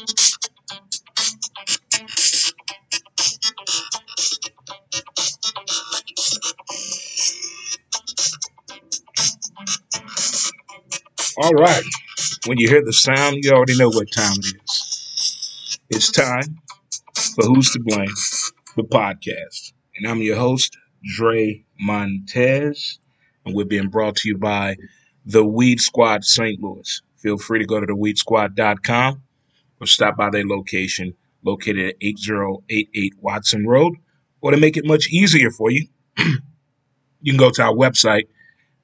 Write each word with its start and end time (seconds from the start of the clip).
All 0.00 0.06
right. 11.52 11.82
When 12.46 12.58
you 12.58 12.68
hear 12.68 12.82
the 12.82 12.92
sound, 12.92 13.38
you 13.42 13.50
already 13.50 13.76
know 13.76 13.90
what 13.90 14.10
time 14.10 14.36
it 14.38 14.56
is. 14.64 15.78
It's 15.90 16.10
time 16.10 16.58
for 17.34 17.44
Who's 17.44 17.70
to 17.72 17.80
Blame, 17.80 18.08
the 18.76 18.84
podcast. 18.84 19.72
And 19.96 20.06
I'm 20.06 20.22
your 20.22 20.36
host, 20.36 20.78
Dre 21.04 21.64
Montez. 21.78 22.98
And 23.44 23.54
we're 23.54 23.66
being 23.66 23.88
brought 23.88 24.16
to 24.16 24.28
you 24.28 24.38
by 24.38 24.76
the 25.26 25.44
Weed 25.44 25.80
Squad 25.80 26.24
St. 26.24 26.58
Louis. 26.62 27.02
Feel 27.16 27.36
free 27.36 27.58
to 27.58 27.66
go 27.66 27.80
to 27.80 27.86
theweedsquad.com 27.86 29.22
or 29.80 29.86
stop 29.86 30.16
by 30.16 30.30
their 30.30 30.46
location 30.46 31.14
located 31.42 31.88
at 31.88 31.96
8088 32.00 33.14
Watson 33.20 33.66
Road. 33.66 33.94
Or 34.40 34.50
to 34.50 34.56
make 34.56 34.76
it 34.76 34.86
much 34.86 35.08
easier 35.10 35.50
for 35.50 35.70
you, 35.70 35.86
you 36.18 37.32
can 37.32 37.36
go 37.36 37.50
to 37.50 37.62
our 37.62 37.74
website, 37.74 38.24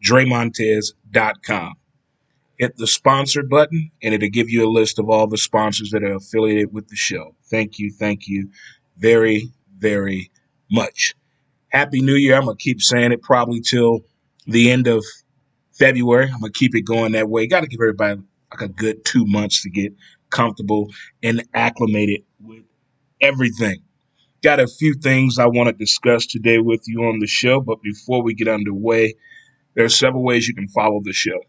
dremontez.com. 0.05 1.74
Hit 2.59 2.77
the 2.77 2.86
sponsor 2.86 3.42
button, 3.42 3.91
and 4.02 4.14
it'll 4.14 4.30
give 4.30 4.48
you 4.48 4.66
a 4.66 4.70
list 4.70 4.98
of 4.98 5.10
all 5.10 5.27
the 5.27 5.36
sponsors 5.36 5.91
that 5.91 6.02
are 6.02 6.14
affiliated 6.14 6.72
with 6.72 6.88
the 6.88 6.97
show. 6.97 7.34
Thank 7.50 7.78
you, 7.78 7.92
thank 7.92 8.28
you 8.28 8.50
very, 8.97 9.50
very 9.78 10.30
much. 10.70 11.14
Happy 11.69 12.00
New 12.00 12.14
Year. 12.14 12.36
I'm 12.36 12.47
going 12.47 12.56
to 12.56 12.62
keep 12.62 12.80
saying 12.80 13.12
it 13.12 13.22
probably 13.22 13.60
till 13.60 14.00
the 14.47 14.70
end 14.70 14.86
of 14.86 15.05
February. 15.72 16.30
I'm 16.33 16.41
going 16.41 16.52
to 16.52 16.58
keep 16.58 16.74
it 16.74 16.83
going 16.83 17.12
that 17.12 17.28
way. 17.28 17.47
Got 17.47 17.60
to 17.60 17.66
give 17.66 17.80
everybody 17.80 18.22
like 18.50 18.62
a 18.62 18.72
good 18.72 19.05
two 19.05 19.27
months 19.27 19.62
to 19.62 19.70
get 19.70 19.92
comfortable 20.36 20.92
and 21.22 21.42
acclimated 21.54 22.20
with 22.40 22.62
everything. 23.22 23.78
Got 24.42 24.61
a 24.61 24.66
few 24.66 24.94
things 24.94 25.38
I 25.38 25.47
want 25.47 25.69
to 25.69 25.72
discuss 25.72 26.27
today 26.27 26.58
with 26.58 26.83
you 26.86 27.05
on 27.05 27.20
the 27.20 27.27
show, 27.27 27.61
but 27.61 27.80
before 27.83 28.22
we 28.22 28.34
get 28.34 28.46
underway, 28.46 29.14
there 29.74 29.86
are 29.86 29.88
several 29.88 30.22
ways 30.22 30.46
you 30.46 30.55
can 30.55 30.69
follow 30.69 31.00
the 31.02 31.14
show. 31.14 31.41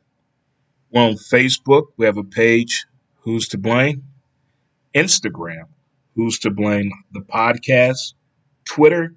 We're 0.91 1.01
on 1.01 1.15
Facebook. 1.15 1.87
We 1.97 2.05
have 2.05 2.17
a 2.17 2.23
page, 2.23 2.85
Who's 3.23 3.49
to 3.49 3.57
Blame? 3.57 4.03
Instagram, 4.95 5.65
Who's 6.15 6.39
to 6.39 6.49
Blame? 6.49 6.89
The 7.11 7.19
podcast, 7.19 8.13
Twitter, 8.63 9.15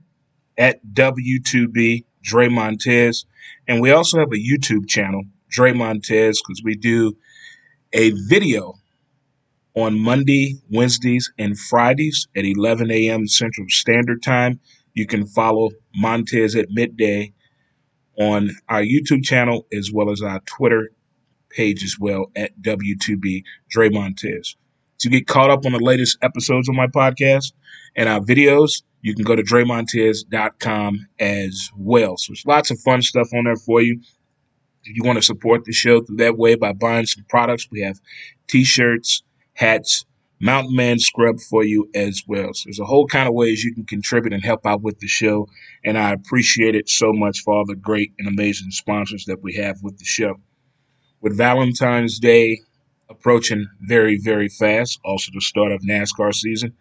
at 0.59 0.85
W2B, 0.85 2.05
Dre 2.23 2.49
Montez. 2.49 3.25
And 3.69 3.81
we 3.81 3.93
also 3.93 4.19
have 4.19 4.33
a 4.33 4.37
YouTube 4.37 4.89
channel, 4.89 5.23
Dre 5.49 5.73
Montez, 5.73 6.43
because 6.43 6.61
we 6.65 6.75
do 6.75 7.17
a 7.93 8.11
video 8.29 8.80
on 9.75 9.99
Monday, 9.99 10.57
Wednesdays, 10.71 11.33
and 11.39 11.59
Fridays 11.59 12.29
at 12.37 12.45
11 12.45 12.91
a.m. 12.91 13.27
Central 13.27 13.67
Standard 13.69 14.23
Time. 14.23 14.61
You 14.95 15.07
can 15.07 15.27
follow 15.27 15.71
Montez 15.95 16.57
at 16.57 16.71
midday 16.71 17.33
on 18.19 18.51
our 18.69 18.83
YouTube 18.83 19.25
channel 19.25 19.67
as 19.73 19.91
well 19.93 20.11
as 20.11 20.23
our 20.23 20.41
Twitter 20.41 20.91
page 21.51 21.85
as 21.85 21.97
well 21.99 22.31
at 22.37 22.53
W2B 22.61 23.45
Dre 23.69 23.89
Montez. 23.89 24.57
To 25.01 25.09
get 25.09 25.27
caught 25.27 25.51
up 25.51 25.65
on 25.65 25.73
the 25.73 25.79
latest 25.79 26.19
episodes 26.21 26.69
of 26.69 26.75
my 26.75 26.87
podcast 26.87 27.53
and 27.97 28.09
our 28.09 28.21
videos, 28.21 28.83
you 29.03 29.15
can 29.15 29.25
go 29.25 29.35
to 29.35 29.43
DreMontez.com 29.43 31.07
as 31.19 31.71
well. 31.77 32.17
So 32.19 32.33
there's 32.33 32.45
lots 32.47 32.71
of 32.71 32.79
fun 32.81 33.01
stuff 33.03 33.29
on 33.35 33.45
there 33.45 33.57
for 33.57 33.81
you. 33.81 34.01
If 34.85 34.97
you 34.97 35.03
want 35.05 35.17
to 35.17 35.23
support 35.23 35.65
the 35.65 35.73
show 35.73 36.03
through 36.03 36.17
that 36.17 36.37
way 36.37 36.55
by 36.55 36.73
buying 36.73 37.07
some 37.07 37.25
products, 37.29 37.69
we 37.71 37.81
have 37.81 37.99
t-shirts, 38.49 39.23
hats, 39.61 40.07
Mountain 40.41 40.75
Man 40.75 40.99
scrub 40.99 41.39
for 41.39 41.63
you 41.63 41.89
as 41.95 42.23
well. 42.27 42.55
So 42.55 42.65
there's 42.67 42.81
a 42.81 42.87
whole 42.87 43.07
kind 43.07 43.29
of 43.29 43.35
ways 43.35 43.63
you 43.63 43.75
can 43.75 43.85
contribute 43.85 44.33
and 44.33 44.43
help 44.43 44.67
out 44.67 44.81
with 44.81 44.99
the 45.01 45.07
show. 45.07 45.49
And 45.85 45.99
I 45.99 46.13
appreciate 46.13 46.75
it 46.75 46.89
so 46.89 47.13
much 47.13 47.41
for 47.41 47.55
all 47.55 47.67
the 47.67 47.77
great 47.77 48.13
and 48.19 48.27
amazing 48.27 48.71
sponsors 48.71 49.27
that 49.27 49.43
we 49.43 49.55
have 49.57 49.77
with 49.83 49.99
the 49.99 50.07
show. 50.07 50.41
With 51.21 51.37
Valentine's 51.37 52.19
Day 52.19 52.61
approaching 53.11 53.67
very, 53.83 54.19
very 54.19 54.49
fast, 54.49 54.99
also 55.05 55.31
the 55.35 55.43
start 55.43 55.73
of 55.73 55.83
NASCAR 55.83 56.35
season, 56.35 56.73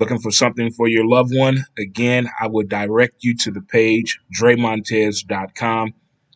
looking 0.00 0.18
for 0.18 0.30
something 0.30 0.72
for 0.72 0.88
your 0.88 1.06
loved 1.06 1.36
one, 1.36 1.66
again, 1.76 2.30
I 2.40 2.46
would 2.46 2.70
direct 2.70 3.22
you 3.22 3.36
to 3.36 3.50
the 3.50 3.60
page, 3.60 4.18
DreMontez.com. 4.40 5.92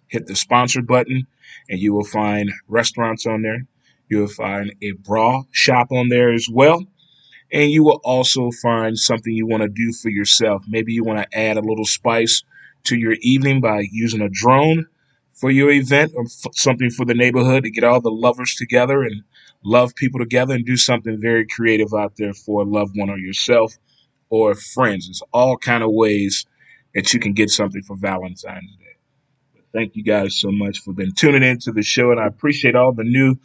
Hit 0.09 0.27
the 0.27 0.37
sponsor 0.37 0.83
button, 0.83 1.27
and 1.71 1.79
you 1.79 1.95
will 1.95 2.05
find 2.05 2.51
restaurants 2.69 3.27
on 3.27 3.41
there 3.41 3.67
you 4.09 4.19
will 4.19 4.29
find 4.29 4.75
a 4.83 4.93
bra 4.93 5.43
shop 5.53 5.89
on 5.91 6.09
there 6.09 6.33
as 6.33 6.49
well. 6.51 6.85
And 7.51 7.71
you 7.71 7.83
will 7.83 8.01
also 8.05 8.51
find 8.63 8.99
something 8.99 9.33
you 9.33 9.47
want 9.47 9.63
to 9.63 9.69
do 9.69 9.93
for 9.93 10.11
yourself. 10.11 10.65
Maybe 10.69 10.93
you 10.93 11.05
want 11.05 11.21
to 11.21 11.39
add 11.39 11.57
a 11.57 11.63
little 11.63 11.87
spice 11.87 12.43
to 12.85 12.97
your 12.97 13.17
evening 13.21 13.61
by 13.61 13.85
using 13.91 14.21
a 14.21 14.29
drone 14.29 14.87
for 15.33 15.51
your 15.51 15.71
event 15.71 16.13
or 16.15 16.25
f- 16.25 16.55
something 16.55 16.91
for 16.91 17.07
the 17.07 17.15
neighborhood 17.15 17.65
to 17.65 17.71
get 17.71 17.85
all 17.85 18.01
the 18.01 18.11
lovers 18.11 18.55
together 18.55 19.03
and 19.03 19.23
love 19.65 19.95
people 19.95 20.21
together 20.21 20.55
and 20.55 20.67
do 20.67 20.77
something 20.77 21.21
very 21.21 21.47
creative 21.47 21.95
out 21.95 22.15
there 22.17 22.35
for 22.35 22.63
a 22.63 22.65
loved 22.65 22.97
one 22.97 23.11
or 23.11 23.19
yourself 23.19 23.75
or 24.31 24.55
friends. 24.55 25.07
There's 25.07 25.23
all 25.33 25.57
kind 25.57 25.83
of 25.83 25.91
ways 25.93 26.47
that 26.95 27.13
you 27.15 27.21
can 27.21 27.33
get 27.33 27.51
something 27.51 27.83
for 27.83 27.97
Valentine's 27.97 28.77
Day. 28.77 28.97
Thank 29.73 29.97
you 29.97 30.03
guys 30.03 30.35
so 30.35 30.51
much 30.51 30.81
for 30.81 30.93
been 30.93 31.13
tuning 31.13 31.43
into 31.43 31.73
the 31.73 31.83
show, 31.83 32.11
and 32.11 32.19
I 32.19 32.27
appreciate 32.27 32.75
all 32.75 32.93
the 32.93 33.05
new 33.05 33.37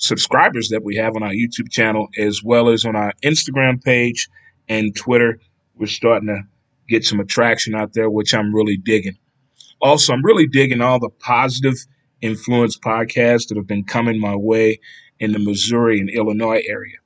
subscribers 0.00 0.70
that 0.70 0.82
we 0.82 0.96
have 0.96 1.14
on 1.14 1.22
our 1.22 1.30
YouTube 1.30 1.70
channel 1.70 2.08
as 2.18 2.42
well 2.42 2.68
as 2.68 2.84
on 2.84 2.96
our 2.96 3.12
Instagram 3.22 3.82
page 3.82 4.28
and 4.68 4.96
Twitter. 4.96 5.38
We're 5.76 5.86
starting 5.86 6.28
to 6.28 6.42
get 6.88 7.04
some 7.04 7.20
attraction 7.20 7.74
out 7.74 7.92
there, 7.92 8.10
which 8.10 8.34
I'm 8.34 8.54
really 8.54 8.76
digging. 8.76 9.16
Also, 9.80 10.12
I'm 10.12 10.24
really 10.24 10.46
digging 10.46 10.80
all 10.80 10.98
the 10.98 11.10
positive 11.10 11.74
influence 12.20 12.76
podcasts 12.76 13.48
that 13.48 13.56
have 13.56 13.66
been 13.66 13.84
coming 13.84 14.18
my 14.18 14.34
way 14.34 14.80
in 15.18 15.32
the 15.32 15.38
Missouri 15.38 16.00
and 16.00 16.10
Illinois 16.10 16.62
area. 16.66 16.96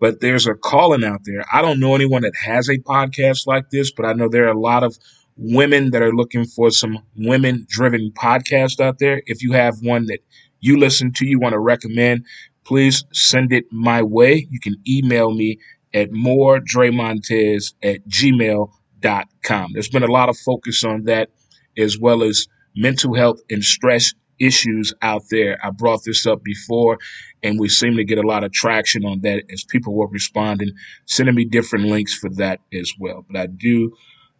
But 0.00 0.20
there's 0.20 0.46
a 0.46 0.54
calling 0.54 1.04
out 1.04 1.20
there. 1.24 1.44
I 1.52 1.62
don't 1.62 1.80
know 1.80 1.94
anyone 1.94 2.22
that 2.22 2.34
has 2.36 2.68
a 2.68 2.78
podcast 2.78 3.46
like 3.46 3.70
this, 3.70 3.92
but 3.92 4.06
I 4.06 4.12
know 4.12 4.28
there 4.28 4.46
are 4.46 4.52
a 4.52 4.58
lot 4.58 4.82
of 4.82 4.96
women 5.36 5.90
that 5.90 6.02
are 6.02 6.12
looking 6.12 6.44
for 6.44 6.70
some 6.70 6.98
women 7.16 7.66
driven 7.68 8.12
podcast 8.12 8.80
out 8.80 8.98
there. 8.98 9.22
If 9.26 9.42
you 9.42 9.52
have 9.52 9.76
one 9.82 10.06
that 10.06 10.20
you 10.64 10.78
listen 10.78 11.12
to, 11.12 11.26
you 11.26 11.38
want 11.38 11.52
to 11.52 11.58
recommend, 11.58 12.24
please 12.64 13.04
send 13.12 13.52
it 13.52 13.64
my 13.70 14.02
way. 14.02 14.46
You 14.50 14.58
can 14.58 14.76
email 14.88 15.30
me 15.30 15.58
at 15.92 16.10
moredremontez 16.10 17.74
at 17.82 18.08
gmail.com. 18.08 19.70
There's 19.74 19.88
been 19.90 20.02
a 20.02 20.10
lot 20.10 20.30
of 20.30 20.38
focus 20.38 20.82
on 20.82 21.04
that 21.04 21.28
as 21.76 21.98
well 21.98 22.22
as 22.22 22.46
mental 22.74 23.14
health 23.14 23.40
and 23.50 23.62
stress 23.62 24.14
issues 24.38 24.94
out 25.02 25.22
there. 25.30 25.58
I 25.62 25.70
brought 25.70 26.00
this 26.04 26.26
up 26.26 26.42
before, 26.42 26.98
and 27.42 27.60
we 27.60 27.68
seem 27.68 27.96
to 27.96 28.04
get 28.04 28.18
a 28.18 28.26
lot 28.26 28.42
of 28.42 28.52
traction 28.52 29.04
on 29.04 29.20
that 29.20 29.44
as 29.52 29.64
people 29.64 29.94
were 29.94 30.08
responding, 30.08 30.70
sending 31.06 31.34
me 31.34 31.44
different 31.44 31.86
links 31.86 32.14
for 32.14 32.30
that 32.36 32.60
as 32.72 32.90
well. 32.98 33.26
But 33.30 33.38
I 33.38 33.46
do 33.46 33.92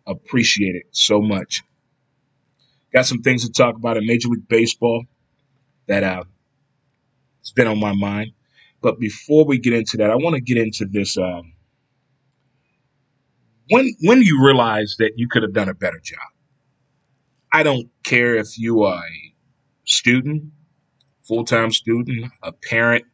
appreciate 0.07 0.75
it 0.75 0.87
so 0.91 1.21
much. 1.21 1.63
Got 2.95 3.07
some 3.07 3.21
things 3.23 3.45
to 3.45 3.53
talk 3.53 3.77
about 3.77 3.99
in 3.99 4.07
Major 4.07 4.29
League 4.29 4.49
Baseball 4.49 5.05
that 5.87 6.03
uh, 6.03 6.25
has 7.41 7.53
been 7.53 7.67
on 7.67 7.79
my 7.79 7.95
mind. 7.95 8.33
But 8.81 8.99
before 8.99 9.45
we 9.45 9.59
get 9.59 9.73
into 9.73 9.97
that, 9.99 10.11
I 10.11 10.17
want 10.17 10.35
to 10.35 10.41
get 10.41 10.59
into 10.59 10.85
this. 10.85 11.17
Um, 11.17 11.53
when 13.71 13.95
when 14.03 14.23
you 14.23 14.45
realize 14.45 14.97
that 14.99 15.13
you 15.17 15.29
could 15.29 15.43
have 15.43 15.53
done 15.53 15.69
a 15.69 15.75
better 15.75 16.01
job. 16.03 16.19
I 17.53 17.63
don't 17.63 17.89
care 18.03 18.35
if 18.35 18.59
you 18.59 18.83
are 18.83 19.05
a 19.05 19.35
student, 19.85 20.51
full 21.23 21.45
time 21.45 21.71
student, 21.71 22.33
a 22.43 22.53
parent, 22.53 23.05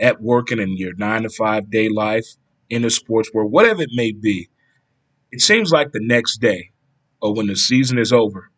at 0.00 0.22
working 0.22 0.58
in 0.58 0.76
your 0.76 0.94
nine 0.96 1.22
to 1.22 1.28
five 1.28 1.70
day 1.70 1.88
life, 1.88 2.26
in 2.70 2.82
the 2.82 2.90
sports 2.90 3.30
world, 3.32 3.52
whatever 3.52 3.82
it 3.82 3.90
may 3.92 4.12
be. 4.12 4.48
It 5.30 5.40
seems 5.40 5.72
like 5.72 5.92
the 5.92 6.00
next 6.02 6.38
day 6.38 6.70
or 7.20 7.34
when 7.34 7.46
the 7.46 7.56
season 7.56 7.98
is 7.98 8.12
over, 8.12 8.50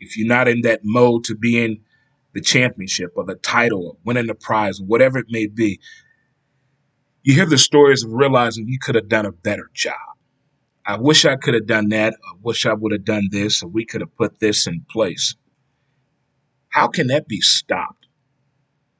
if 0.00 0.16
you're 0.16 0.28
not 0.28 0.48
in 0.48 0.62
that 0.62 0.80
mode 0.82 1.24
to 1.24 1.34
be 1.34 1.62
in 1.62 1.80
the 2.36 2.42
championship 2.42 3.12
or 3.16 3.24
the 3.24 3.34
title 3.36 3.86
or 3.86 3.96
winning 4.04 4.26
the 4.26 4.34
prize 4.34 4.78
whatever 4.78 5.18
it 5.18 5.24
may 5.30 5.46
be, 5.46 5.80
you 7.22 7.32
hear 7.32 7.46
the 7.46 7.56
stories 7.56 8.04
of 8.04 8.12
realizing 8.12 8.68
you 8.68 8.78
could 8.78 8.94
have 8.94 9.08
done 9.08 9.24
a 9.24 9.32
better 9.32 9.70
job. 9.72 9.94
I 10.84 10.98
wish 10.98 11.24
I 11.24 11.36
could 11.36 11.54
have 11.54 11.66
done 11.66 11.88
that. 11.88 12.12
I 12.12 12.36
wish 12.42 12.66
I 12.66 12.74
would 12.74 12.92
have 12.92 13.06
done 13.06 13.28
this, 13.30 13.62
or 13.62 13.68
we 13.68 13.86
could 13.86 14.02
have 14.02 14.14
put 14.18 14.38
this 14.38 14.66
in 14.66 14.84
place. 14.90 15.34
How 16.68 16.88
can 16.88 17.06
that 17.06 17.26
be 17.26 17.40
stopped? 17.40 18.06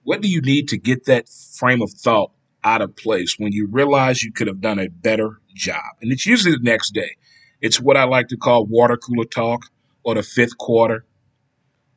What 0.03 0.23
do 0.23 0.29
you 0.29 0.41
need 0.41 0.69
to 0.69 0.79
get 0.79 1.05
that 1.05 1.29
frame 1.29 1.83
of 1.83 1.91
thought 1.91 2.33
out 2.65 2.81
of 2.81 2.97
place 2.97 3.37
when 3.39 3.53
you 3.53 3.69
realize 3.71 4.23
you 4.23 4.33
could 4.33 4.47
have 4.47 4.63
done 4.63 4.79
a 4.79 4.89
better 4.89 5.43
job? 5.55 5.85
And 6.01 6.11
it's 6.11 6.25
usually 6.25 6.57
the 6.57 6.63
next 6.63 6.95
day. 6.95 7.17
It's 7.61 7.83
what 7.83 7.99
I 7.99 8.05
like 8.05 8.29
to 8.29 8.39
call 8.39 8.65
water 8.65 8.97
cooler 8.97 9.27
talk 9.27 9.67
or 10.05 10.15
the 10.15 10.23
fifth 10.23 10.57
quarter 10.57 11.05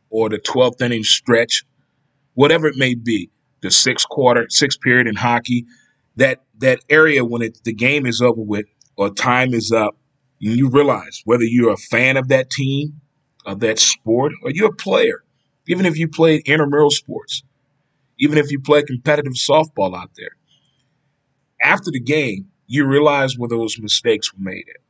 or 0.09 0.29
the 0.29 0.39
12th 0.39 0.81
inning 0.81 1.03
stretch, 1.03 1.63
whatever 2.33 2.67
it 2.67 2.75
may 2.77 2.95
be, 2.95 3.29
the 3.61 3.71
sixth 3.71 4.07
quarter, 4.09 4.45
sixth 4.49 4.79
period 4.81 5.07
in 5.07 5.15
hockey, 5.15 5.65
that 6.15 6.41
that 6.57 6.79
area 6.89 7.23
when 7.23 7.41
it, 7.41 7.59
the 7.63 7.73
game 7.73 8.05
is 8.05 8.21
over 8.21 8.41
with 8.41 8.65
or 8.97 9.09
time 9.13 9.53
is 9.53 9.71
up, 9.71 9.95
you 10.39 10.69
realize 10.69 11.21
whether 11.25 11.43
you're 11.43 11.71
a 11.71 11.77
fan 11.77 12.17
of 12.17 12.29
that 12.29 12.49
team, 12.49 13.01
of 13.45 13.59
that 13.61 13.79
sport, 13.79 14.33
or 14.43 14.51
you're 14.51 14.69
a 14.69 14.75
player, 14.75 15.23
even 15.67 15.85
if 15.85 15.97
you 15.97 16.07
played 16.07 16.41
intramural 16.45 16.91
sports, 16.91 17.43
even 18.17 18.37
if 18.37 18.51
you 18.51 18.59
play 18.59 18.83
competitive 18.83 19.33
softball 19.33 19.95
out 19.95 20.11
there. 20.17 20.31
After 21.61 21.91
the 21.91 21.99
game, 21.99 22.47
you 22.67 22.85
realize 22.85 23.37
where 23.37 23.49
those 23.49 23.79
mistakes 23.79 24.33
were 24.33 24.43
made 24.43 24.65
at. 24.69 24.81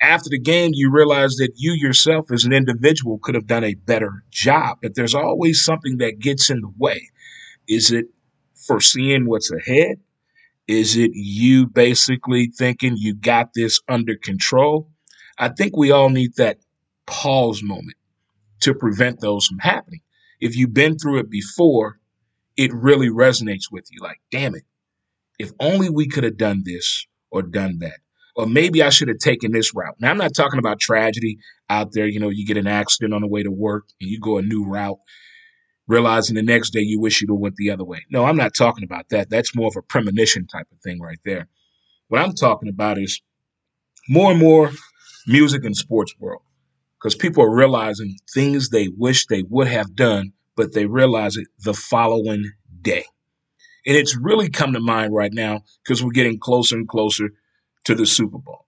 After 0.00 0.30
the 0.30 0.38
game, 0.38 0.70
you 0.72 0.90
realize 0.90 1.36
that 1.36 1.52
you 1.56 1.72
yourself 1.72 2.30
as 2.32 2.44
an 2.44 2.52
individual 2.52 3.18
could 3.18 3.34
have 3.34 3.46
done 3.46 3.64
a 3.64 3.74
better 3.74 4.24
job, 4.30 4.78
but 4.80 4.94
there's 4.94 5.14
always 5.14 5.62
something 5.62 5.98
that 5.98 6.18
gets 6.18 6.48
in 6.48 6.60
the 6.62 6.72
way. 6.78 7.10
Is 7.68 7.90
it 7.90 8.06
foreseeing 8.54 9.26
what's 9.26 9.50
ahead? 9.52 9.98
Is 10.66 10.96
it 10.96 11.10
you 11.14 11.66
basically 11.66 12.46
thinking 12.46 12.94
you 12.96 13.14
got 13.14 13.50
this 13.54 13.80
under 13.88 14.16
control? 14.16 14.90
I 15.38 15.48
think 15.48 15.76
we 15.76 15.90
all 15.90 16.10
need 16.10 16.36
that 16.36 16.58
pause 17.06 17.62
moment 17.62 17.96
to 18.60 18.74
prevent 18.74 19.20
those 19.20 19.46
from 19.46 19.58
happening. 19.58 20.00
If 20.40 20.56
you've 20.56 20.74
been 20.74 20.96
through 20.98 21.18
it 21.18 21.30
before, 21.30 21.98
it 22.56 22.72
really 22.72 23.08
resonates 23.08 23.70
with 23.70 23.86
you. 23.90 24.00
Like, 24.00 24.20
damn 24.30 24.54
it, 24.54 24.64
if 25.38 25.50
only 25.60 25.90
we 25.90 26.08
could 26.08 26.24
have 26.24 26.36
done 26.36 26.62
this 26.64 27.06
or 27.30 27.42
done 27.42 27.78
that. 27.80 27.98
Or 28.36 28.46
maybe 28.46 28.82
I 28.82 28.90
should 28.90 29.08
have 29.08 29.18
taken 29.18 29.52
this 29.52 29.74
route. 29.74 29.96
Now, 30.00 30.10
I'm 30.10 30.18
not 30.18 30.34
talking 30.34 30.58
about 30.58 30.80
tragedy 30.80 31.38
out 31.68 31.92
there. 31.92 32.06
You 32.06 32.20
know, 32.20 32.30
you 32.30 32.46
get 32.46 32.56
an 32.56 32.66
accident 32.66 33.12
on 33.12 33.22
the 33.22 33.28
way 33.28 33.42
to 33.42 33.50
work 33.50 33.84
and 34.00 34.08
you 34.08 34.20
go 34.20 34.38
a 34.38 34.42
new 34.42 34.64
route 34.64 34.98
realizing 35.90 36.36
the 36.36 36.42
next 36.42 36.70
day 36.70 36.80
you 36.80 37.00
wish 37.00 37.20
you'd 37.20 37.30
have 37.30 37.38
went 37.38 37.56
the 37.56 37.70
other 37.70 37.84
way. 37.84 38.04
No, 38.10 38.24
I'm 38.24 38.36
not 38.36 38.54
talking 38.54 38.84
about 38.84 39.08
that. 39.10 39.28
That's 39.28 39.56
more 39.56 39.66
of 39.66 39.76
a 39.76 39.82
premonition 39.82 40.46
type 40.46 40.68
of 40.70 40.78
thing 40.80 41.00
right 41.00 41.18
there. 41.24 41.48
What 42.08 42.20
I'm 42.20 42.32
talking 42.32 42.68
about 42.68 42.96
is 42.96 43.20
more 44.08 44.30
and 44.30 44.40
more 44.40 44.70
music 45.26 45.64
and 45.64 45.76
sports 45.76 46.14
world 46.20 46.42
because 46.98 47.16
people 47.16 47.42
are 47.42 47.54
realizing 47.54 48.16
things 48.32 48.68
they 48.68 48.88
wish 48.96 49.26
they 49.26 49.42
would 49.48 49.66
have 49.66 49.96
done, 49.96 50.32
but 50.56 50.74
they 50.74 50.86
realize 50.86 51.36
it 51.36 51.48
the 51.64 51.74
following 51.74 52.52
day. 52.80 53.04
And 53.84 53.96
it's 53.96 54.16
really 54.16 54.48
come 54.48 54.72
to 54.74 54.80
mind 54.80 55.12
right 55.12 55.32
now 55.32 55.62
because 55.82 56.04
we're 56.04 56.10
getting 56.10 56.38
closer 56.38 56.76
and 56.76 56.88
closer 56.88 57.30
to 57.84 57.94
the 57.94 58.06
Super 58.06 58.38
Bowl, 58.38 58.66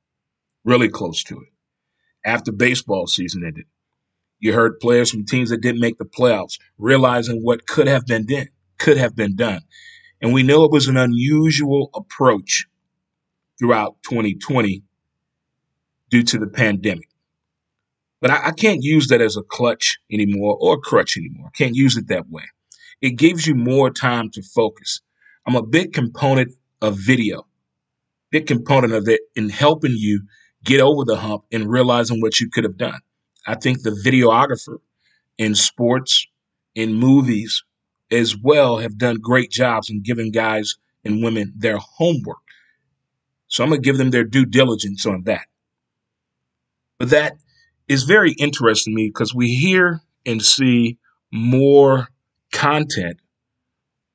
really 0.65 0.89
close 0.89 1.23
to 1.25 1.35
it. 1.41 1.49
After 2.25 2.53
baseball 2.53 3.07
season 3.07 3.45
ended, 3.45 3.67
you 4.39 4.53
heard 4.53 4.81
players 4.81 5.11
from 5.11 5.25
teams 5.25 5.51
that 5.51 5.61
didn't 5.61 5.81
make 5.81 5.99
the 5.99 6.05
playoffs 6.05 6.59
realizing 6.79 7.43
what 7.43 7.67
could 7.67 7.87
have 7.87 8.07
been 8.07 8.27
done, 8.27 8.49
could 8.79 8.97
have 8.97 9.15
been 9.15 9.37
done. 9.37 9.63
And 10.21 10.33
we 10.33 10.43
know 10.43 10.65
it 10.65 10.73
was 10.73 10.89
an 10.89 10.97
unusual 10.97 11.91
approach 11.95 12.67
throughout 13.59 13.97
2020 14.03 14.83
due 16.11 16.23
to 16.23 16.39
the 16.39 16.47
pandemic. 16.47 17.09
But 18.21 18.31
I, 18.31 18.49
I, 18.49 18.51
can't 18.53 18.83
use 18.83 19.09
that 19.09 19.21
as 19.21 19.37
a 19.37 19.43
clutch 19.43 19.99
anymore 20.11 20.57
or 20.61 20.75
a 20.75 20.79
crutch 20.79 21.17
anymore. 21.17 21.49
I 21.49 21.57
can't 21.57 21.75
use 21.75 21.97
it 21.97 22.09
that 22.09 22.29
way. 22.29 22.45
It 23.01 23.13
gives 23.13 23.47
you 23.47 23.55
more 23.55 23.91
time 23.91 24.31
to 24.31 24.43
focus. 24.43 25.01
I'm 25.47 25.57
a 25.57 25.63
big 25.63 25.93
component 25.93 26.53
of 26.81 26.97
video, 26.97 27.47
big 28.33 28.47
component 28.47 28.95
of 28.95 29.09
it 29.09 29.21
in 29.37 29.51
helping 29.51 29.93
you 29.95 30.23
get 30.65 30.81
over 30.81 31.05
the 31.05 31.17
hump 31.17 31.45
and 31.53 31.71
realizing 31.71 32.21
what 32.21 32.41
you 32.41 32.49
could 32.51 32.65
have 32.65 32.79
done. 32.79 32.99
I 33.47 33.55
think 33.55 33.83
the 33.83 33.91
videographer 33.91 34.79
in 35.39 35.55
sports, 35.55 36.27
in 36.75 36.95
movies 36.95 37.63
as 38.11 38.37
well, 38.37 38.79
have 38.79 38.99
done 38.99 39.17
great 39.21 39.51
jobs 39.51 39.91
in 39.91 40.03
giving 40.03 40.33
guys 40.33 40.75
and 41.05 41.23
women 41.23 41.53
their 41.57 41.79
homework. 41.79 42.39
So 43.49 43.63
I'm 43.63 43.71
going 43.71 43.83
to 43.83 43.85
give 43.85 43.99
them 43.99 44.11
their 44.11 44.25
due 44.25 44.47
diligence 44.47 45.05
on 45.05 45.25
that. 45.25 45.47
But 46.99 47.11
that 47.11 47.35
is 47.89 48.05
very 48.05 48.33
interesting 48.33 48.93
to 48.93 48.97
me 48.97 49.09
because 49.09 49.35
we 49.35 49.55
hear 49.55 50.01
and 50.25 50.41
see 50.41 50.99
more 51.33 52.09
content 52.53 53.19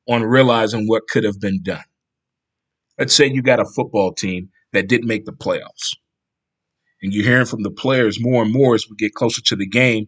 on 0.10 0.24
realizing 0.24 0.88
what 0.88 1.08
could 1.08 1.24
have 1.24 1.40
been 1.40 1.62
done. 1.62 1.84
Let's 2.98 3.14
say 3.14 3.28
you 3.28 3.42
got 3.42 3.60
a 3.60 3.66
football 3.66 4.14
team 4.14 4.50
that 4.74 4.88
didn't 4.88 5.08
make 5.08 5.26
the 5.26 5.34
playoffs. 5.34 5.96
And 7.02 7.14
you're 7.14 7.26
hearing 7.26 7.46
from 7.46 7.64
the 7.64 7.72
players 7.72 8.18
more 8.20 8.44
and 8.44 8.52
more 8.52 8.74
as 8.74 8.88
we 8.90 8.96
get 8.96 9.14
closer 9.14 9.42
to 9.42 9.56
the 9.56 9.68
game 9.68 10.08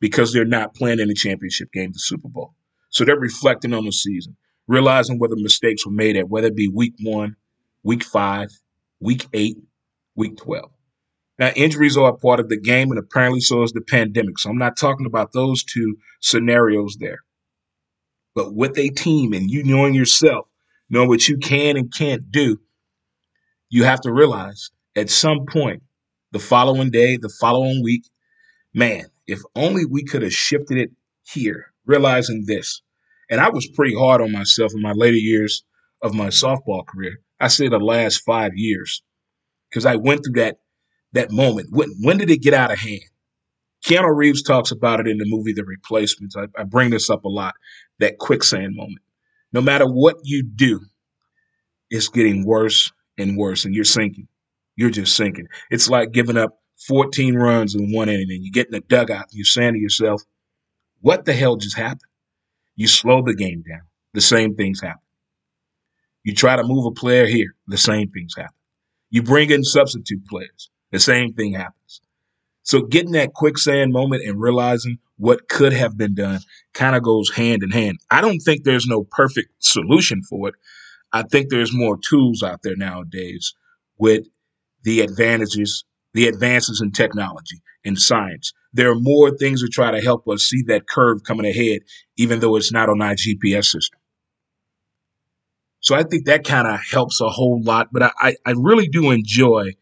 because 0.00 0.32
they're 0.32 0.44
not 0.46 0.74
playing 0.74 0.98
in 0.98 1.08
the 1.08 1.14
championship 1.14 1.70
game, 1.72 1.92
the 1.92 1.98
Super 1.98 2.28
Bowl. 2.28 2.54
So 2.88 3.04
they're 3.04 3.18
reflecting 3.18 3.74
on 3.74 3.84
the 3.84 3.92
season, 3.92 4.36
realizing 4.66 5.18
whether 5.18 5.36
mistakes 5.36 5.84
were 5.84 5.92
made 5.92 6.16
at 6.16 6.30
whether 6.30 6.48
it 6.48 6.56
be 6.56 6.68
week 6.68 6.94
one, 7.02 7.36
week 7.82 8.02
five, 8.02 8.48
week 9.00 9.26
eight, 9.34 9.58
week 10.16 10.38
12. 10.38 10.70
Now, 11.38 11.50
injuries 11.56 11.96
are 11.96 12.10
a 12.10 12.16
part 12.16 12.40
of 12.40 12.50
the 12.50 12.60
game, 12.60 12.90
and 12.90 12.98
apparently 12.98 13.40
so 13.40 13.62
is 13.62 13.72
the 13.72 13.80
pandemic. 13.80 14.38
So 14.38 14.50
I'm 14.50 14.58
not 14.58 14.76
talking 14.76 15.06
about 15.06 15.32
those 15.32 15.64
two 15.64 15.96
scenarios 16.20 16.98
there. 17.00 17.20
But 18.34 18.54
with 18.54 18.78
a 18.78 18.90
team 18.90 19.32
and 19.32 19.50
you 19.50 19.64
knowing 19.64 19.94
yourself, 19.94 20.49
knowing 20.90 21.08
what 21.08 21.28
you 21.28 21.38
can 21.38 21.76
and 21.76 21.92
can't 21.92 22.30
do, 22.30 22.60
you 23.68 23.84
have 23.84 24.00
to 24.02 24.12
realize 24.12 24.70
at 24.96 25.08
some 25.08 25.46
point 25.46 25.82
the 26.32 26.38
following 26.38 26.90
day, 26.90 27.16
the 27.16 27.32
following 27.40 27.82
week. 27.82 28.04
Man, 28.74 29.06
if 29.26 29.40
only 29.54 29.84
we 29.84 30.04
could 30.04 30.22
have 30.22 30.32
shifted 30.32 30.78
it 30.78 30.90
here, 31.24 31.72
realizing 31.86 32.44
this. 32.46 32.82
And 33.30 33.40
I 33.40 33.50
was 33.50 33.68
pretty 33.68 33.94
hard 33.94 34.20
on 34.20 34.32
myself 34.32 34.72
in 34.74 34.82
my 34.82 34.92
later 34.92 35.16
years 35.16 35.64
of 36.02 36.14
my 36.14 36.28
softball 36.28 36.86
career. 36.86 37.20
I 37.40 37.48
say 37.48 37.68
the 37.68 37.78
last 37.78 38.18
five 38.18 38.52
years 38.54 39.02
because 39.68 39.86
I 39.86 39.96
went 39.96 40.24
through 40.24 40.42
that 40.42 40.58
that 41.12 41.30
moment. 41.30 41.68
When, 41.70 41.88
when 42.00 42.18
did 42.18 42.30
it 42.30 42.42
get 42.42 42.54
out 42.54 42.72
of 42.72 42.78
hand? 42.78 43.00
Keanu 43.84 44.14
Reeves 44.14 44.42
talks 44.42 44.70
about 44.70 45.00
it 45.00 45.08
in 45.08 45.18
the 45.18 45.24
movie 45.26 45.52
The 45.52 45.64
Replacements. 45.64 46.36
I, 46.36 46.44
I 46.56 46.64
bring 46.64 46.90
this 46.90 47.10
up 47.10 47.24
a 47.24 47.28
lot 47.28 47.54
that 47.98 48.18
quicksand 48.18 48.76
moment. 48.76 49.00
No 49.52 49.60
matter 49.60 49.86
what 49.86 50.16
you 50.22 50.42
do, 50.42 50.80
it's 51.90 52.08
getting 52.08 52.44
worse 52.44 52.92
and 53.18 53.36
worse, 53.36 53.64
and 53.64 53.74
you're 53.74 53.84
sinking 53.84 54.28
you're 54.80 54.90
just 54.90 55.14
sinking. 55.14 55.46
It's 55.70 55.90
like 55.90 56.12
giving 56.12 56.38
up 56.38 56.58
14 56.88 57.36
runs 57.36 57.74
in 57.74 57.92
one 57.92 58.08
inning 58.08 58.30
and 58.30 58.42
you 58.42 58.50
get 58.50 58.68
in 58.68 58.72
the 58.72 58.80
dugout 58.80 59.24
and 59.24 59.32
you're 59.32 59.44
saying 59.44 59.74
to 59.74 59.78
yourself, 59.78 60.22
what 61.02 61.26
the 61.26 61.34
hell 61.34 61.56
just 61.56 61.76
happened? 61.76 62.00
You 62.76 62.86
slow 62.86 63.22
the 63.22 63.34
game 63.34 63.62
down. 63.68 63.82
The 64.14 64.22
same 64.22 64.54
things 64.54 64.80
happen. 64.80 65.02
You 66.24 66.34
try 66.34 66.56
to 66.56 66.64
move 66.64 66.86
a 66.86 66.92
player 66.92 67.26
here, 67.26 67.54
the 67.66 67.76
same 67.76 68.10
things 68.10 68.34
happen. 68.34 68.54
You 69.10 69.22
bring 69.22 69.50
in 69.50 69.64
substitute 69.64 70.26
players, 70.26 70.70
the 70.92 70.98
same 70.98 71.34
thing 71.34 71.52
happens. 71.52 72.00
So 72.70 72.82
getting 72.82 73.10
that 73.12 73.32
quicksand 73.32 73.92
moment 73.92 74.22
and 74.24 74.40
realizing 74.40 75.00
what 75.16 75.48
could 75.48 75.72
have 75.72 75.98
been 75.98 76.14
done 76.14 76.38
kind 76.72 76.94
of 76.94 77.02
goes 77.02 77.28
hand 77.28 77.64
in 77.64 77.72
hand. 77.72 77.98
I 78.12 78.20
don't 78.20 78.38
think 78.38 78.62
there's 78.62 78.86
no 78.86 79.02
perfect 79.10 79.50
solution 79.58 80.22
for 80.22 80.50
it. 80.50 80.54
I 81.12 81.24
think 81.24 81.50
there's 81.50 81.74
more 81.74 81.98
tools 81.98 82.44
out 82.44 82.60
there 82.62 82.76
nowadays 82.76 83.54
with 83.98 84.24
the 84.84 85.00
advantages, 85.00 85.84
the 86.14 86.28
advances 86.28 86.80
in 86.80 86.92
technology 86.92 87.60
and 87.84 87.98
science. 87.98 88.52
There 88.72 88.92
are 88.92 89.00
more 89.00 89.36
things 89.36 89.62
to 89.62 89.68
try 89.68 89.90
to 89.90 90.00
help 90.00 90.28
us 90.28 90.44
see 90.44 90.62
that 90.68 90.86
curve 90.88 91.24
coming 91.24 91.46
ahead, 91.46 91.80
even 92.18 92.38
though 92.38 92.54
it's 92.54 92.70
not 92.70 92.88
on 92.88 93.02
our 93.02 93.16
GPS 93.16 93.64
system. 93.64 93.98
So 95.80 95.96
I 95.96 96.04
think 96.04 96.26
that 96.26 96.44
kind 96.44 96.68
of 96.68 96.78
helps 96.88 97.20
a 97.20 97.30
whole 97.30 97.60
lot. 97.64 97.88
But 97.90 98.12
I, 98.20 98.36
I 98.46 98.54
really 98.56 98.86
do 98.86 99.10
enjoy 99.10 99.72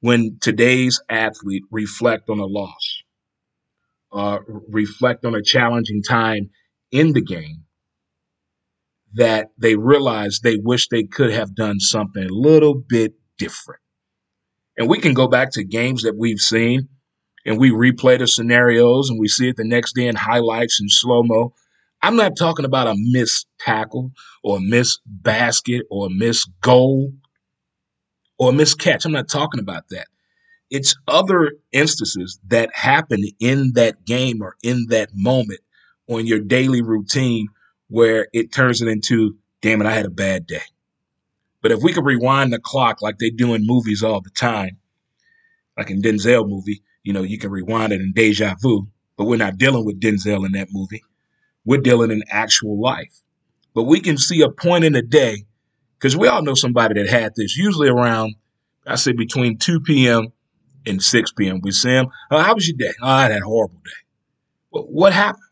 when 0.00 0.38
today's 0.40 1.00
athlete 1.08 1.62
reflect 1.70 2.28
on 2.28 2.38
a 2.38 2.46
loss, 2.46 3.02
uh, 4.12 4.38
reflect 4.68 5.24
on 5.24 5.34
a 5.34 5.42
challenging 5.42 6.02
time 6.02 6.50
in 6.90 7.12
the 7.12 7.20
game, 7.20 7.64
that 9.14 9.48
they 9.58 9.76
realize 9.76 10.40
they 10.40 10.56
wish 10.56 10.88
they 10.88 11.04
could 11.04 11.32
have 11.32 11.54
done 11.54 11.80
something 11.80 12.24
a 12.24 12.32
little 12.32 12.74
bit 12.74 13.14
different. 13.38 13.80
And 14.76 14.88
we 14.88 14.98
can 14.98 15.14
go 15.14 15.28
back 15.28 15.52
to 15.52 15.64
games 15.64 16.02
that 16.02 16.16
we've 16.16 16.38
seen 16.38 16.88
and 17.44 17.58
we 17.58 17.70
replay 17.70 18.18
the 18.18 18.26
scenarios 18.26 19.10
and 19.10 19.18
we 19.18 19.28
see 19.28 19.48
it 19.48 19.56
the 19.56 19.64
next 19.64 19.94
day 19.94 20.06
in 20.06 20.16
highlights 20.16 20.80
and 20.80 20.90
slow 20.90 21.22
mo. 21.22 21.54
I'm 22.02 22.16
not 22.16 22.36
talking 22.38 22.64
about 22.64 22.86
a 22.86 22.94
missed 22.96 23.46
tackle 23.58 24.12
or 24.42 24.58
a 24.58 24.60
missed 24.60 25.00
basket 25.04 25.82
or 25.90 26.06
a 26.06 26.10
missed 26.10 26.48
goal 26.62 27.12
or 28.40 28.48
a 28.48 28.52
missed 28.52 28.78
catch. 28.78 29.04
I'm 29.04 29.12
not 29.12 29.28
talking 29.28 29.60
about 29.60 29.90
that. 29.90 30.06
It's 30.70 30.96
other 31.06 31.52
instances 31.72 32.40
that 32.48 32.74
happen 32.74 33.22
in 33.38 33.72
that 33.74 34.06
game 34.06 34.40
or 34.40 34.56
in 34.62 34.86
that 34.88 35.10
moment 35.12 35.60
on 36.08 36.26
your 36.26 36.40
daily 36.40 36.80
routine 36.80 37.48
where 37.88 38.28
it 38.32 38.50
turns 38.50 38.80
it 38.80 38.88
into, 38.88 39.36
damn 39.60 39.82
it, 39.82 39.86
I 39.86 39.92
had 39.92 40.06
a 40.06 40.10
bad 40.10 40.46
day. 40.46 40.62
But 41.60 41.72
if 41.72 41.82
we 41.82 41.92
could 41.92 42.06
rewind 42.06 42.52
the 42.52 42.58
clock 42.58 43.02
like 43.02 43.18
they 43.18 43.28
do 43.28 43.52
in 43.52 43.66
movies 43.66 44.02
all 44.02 44.22
the 44.22 44.30
time, 44.30 44.78
like 45.76 45.90
in 45.90 46.00
Denzel 46.00 46.48
movie, 46.48 46.82
you 47.02 47.12
know, 47.12 47.22
you 47.22 47.36
can 47.36 47.50
rewind 47.50 47.92
it 47.92 48.00
in 48.00 48.12
deja 48.14 48.54
vu, 48.62 48.88
but 49.18 49.26
we're 49.26 49.36
not 49.36 49.58
dealing 49.58 49.84
with 49.84 50.00
Denzel 50.00 50.46
in 50.46 50.52
that 50.52 50.68
movie. 50.72 51.02
We're 51.66 51.82
dealing 51.82 52.10
in 52.10 52.22
actual 52.30 52.80
life. 52.80 53.20
But 53.74 53.82
we 53.82 54.00
can 54.00 54.16
see 54.16 54.40
a 54.40 54.50
point 54.50 54.84
in 54.84 54.94
the 54.94 55.02
day 55.02 55.44
Because 56.00 56.16
we 56.16 56.28
all 56.28 56.42
know 56.42 56.54
somebody 56.54 56.94
that 56.94 57.10
had 57.10 57.34
this, 57.36 57.58
usually 57.58 57.88
around, 57.88 58.36
I 58.86 58.94
say 58.94 59.12
between 59.12 59.58
2 59.58 59.80
p.m. 59.80 60.28
and 60.86 61.02
6 61.02 61.32
p.m. 61.32 61.60
We 61.62 61.72
see 61.72 61.90
them. 61.90 62.06
Oh, 62.30 62.38
how 62.38 62.54
was 62.54 62.66
your 62.66 62.78
day? 62.78 62.94
Oh, 63.02 63.06
I 63.06 63.22
had 63.24 63.32
a 63.32 63.44
horrible 63.44 63.82
day. 63.84 63.90
Well, 64.70 64.84
what 64.84 65.12
happened? 65.12 65.42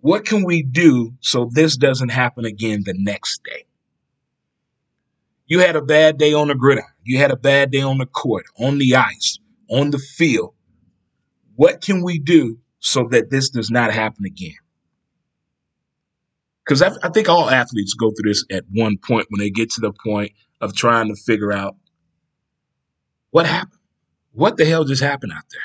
What 0.00 0.24
can 0.24 0.44
we 0.44 0.64
do 0.64 1.12
so 1.20 1.48
this 1.52 1.76
doesn't 1.76 2.08
happen 2.08 2.46
again 2.46 2.82
the 2.84 2.94
next 2.96 3.44
day? 3.44 3.66
You 5.46 5.60
had 5.60 5.76
a 5.76 5.82
bad 5.82 6.18
day 6.18 6.34
on 6.34 6.48
the 6.48 6.56
gridiron. 6.56 6.88
You 7.04 7.18
had 7.18 7.30
a 7.30 7.36
bad 7.36 7.70
day 7.70 7.82
on 7.82 7.98
the 7.98 8.06
court, 8.06 8.46
on 8.58 8.78
the 8.78 8.96
ice, 8.96 9.38
on 9.70 9.90
the 9.90 9.98
field. 9.98 10.54
What 11.54 11.80
can 11.80 12.02
we 12.02 12.18
do 12.18 12.58
so 12.80 13.06
that 13.12 13.30
this 13.30 13.50
does 13.50 13.70
not 13.70 13.92
happen 13.92 14.24
again? 14.24 14.56
Because 16.68 16.82
I, 16.82 16.90
I 17.02 17.08
think 17.08 17.30
all 17.30 17.48
athletes 17.48 17.94
go 17.94 18.10
through 18.10 18.30
this 18.30 18.44
at 18.50 18.64
one 18.70 18.98
point 18.98 19.26
when 19.30 19.38
they 19.38 19.48
get 19.48 19.70
to 19.70 19.80
the 19.80 19.92
point 20.04 20.32
of 20.60 20.76
trying 20.76 21.08
to 21.08 21.14
figure 21.14 21.50
out 21.50 21.76
what 23.30 23.46
happened. 23.46 23.80
What 24.32 24.58
the 24.58 24.66
hell 24.66 24.84
just 24.84 25.02
happened 25.02 25.32
out 25.32 25.44
there? 25.50 25.62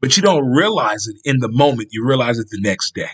But 0.00 0.16
you 0.16 0.24
don't 0.24 0.50
realize 0.50 1.06
it 1.06 1.16
in 1.24 1.38
the 1.38 1.48
moment. 1.48 1.90
You 1.92 2.04
realize 2.04 2.40
it 2.40 2.48
the 2.50 2.60
next 2.60 2.96
day. 2.96 3.08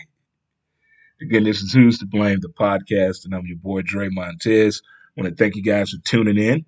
Again, 1.21 1.43
this 1.43 1.61
is 1.61 1.71
Who's 1.71 1.99
to 1.99 2.07
Blame, 2.07 2.39
the 2.41 2.49
podcast, 2.49 3.23
and 3.23 3.35
I'm 3.35 3.45
your 3.45 3.57
boy, 3.57 3.83
Dre 3.83 4.09
Montez. 4.09 4.81
I 5.15 5.21
want 5.21 5.29
to 5.29 5.41
thank 5.41 5.55
you 5.55 5.63
guys 5.63 5.91
for 5.91 6.01
tuning 6.03 6.39
in 6.39 6.65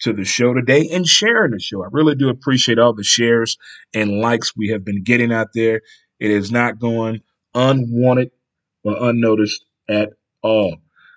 to 0.00 0.12
the 0.12 0.24
show 0.24 0.52
today 0.52 0.88
and 0.92 1.06
sharing 1.06 1.52
the 1.52 1.60
show. 1.60 1.84
I 1.84 1.88
really 1.92 2.16
do 2.16 2.28
appreciate 2.28 2.80
all 2.80 2.92
the 2.92 3.04
shares 3.04 3.56
and 3.94 4.18
likes 4.18 4.56
we 4.56 4.70
have 4.70 4.84
been 4.84 5.04
getting 5.04 5.32
out 5.32 5.48
there. 5.54 5.80
It 6.18 6.32
is 6.32 6.50
not 6.50 6.80
going 6.80 7.20
unwanted 7.54 8.32
or 8.84 9.10
unnoticed 9.10 9.64
at 9.88 10.10
all. 10.42 10.76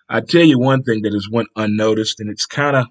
I 0.10 0.22
tell 0.22 0.44
you 0.44 0.58
one 0.58 0.84
thing 0.84 1.02
that 1.04 1.14
has 1.14 1.28
went 1.30 1.50
unnoticed, 1.56 2.20
and 2.20 2.30
it's 2.30 2.46
kind 2.46 2.76
of 2.76 2.88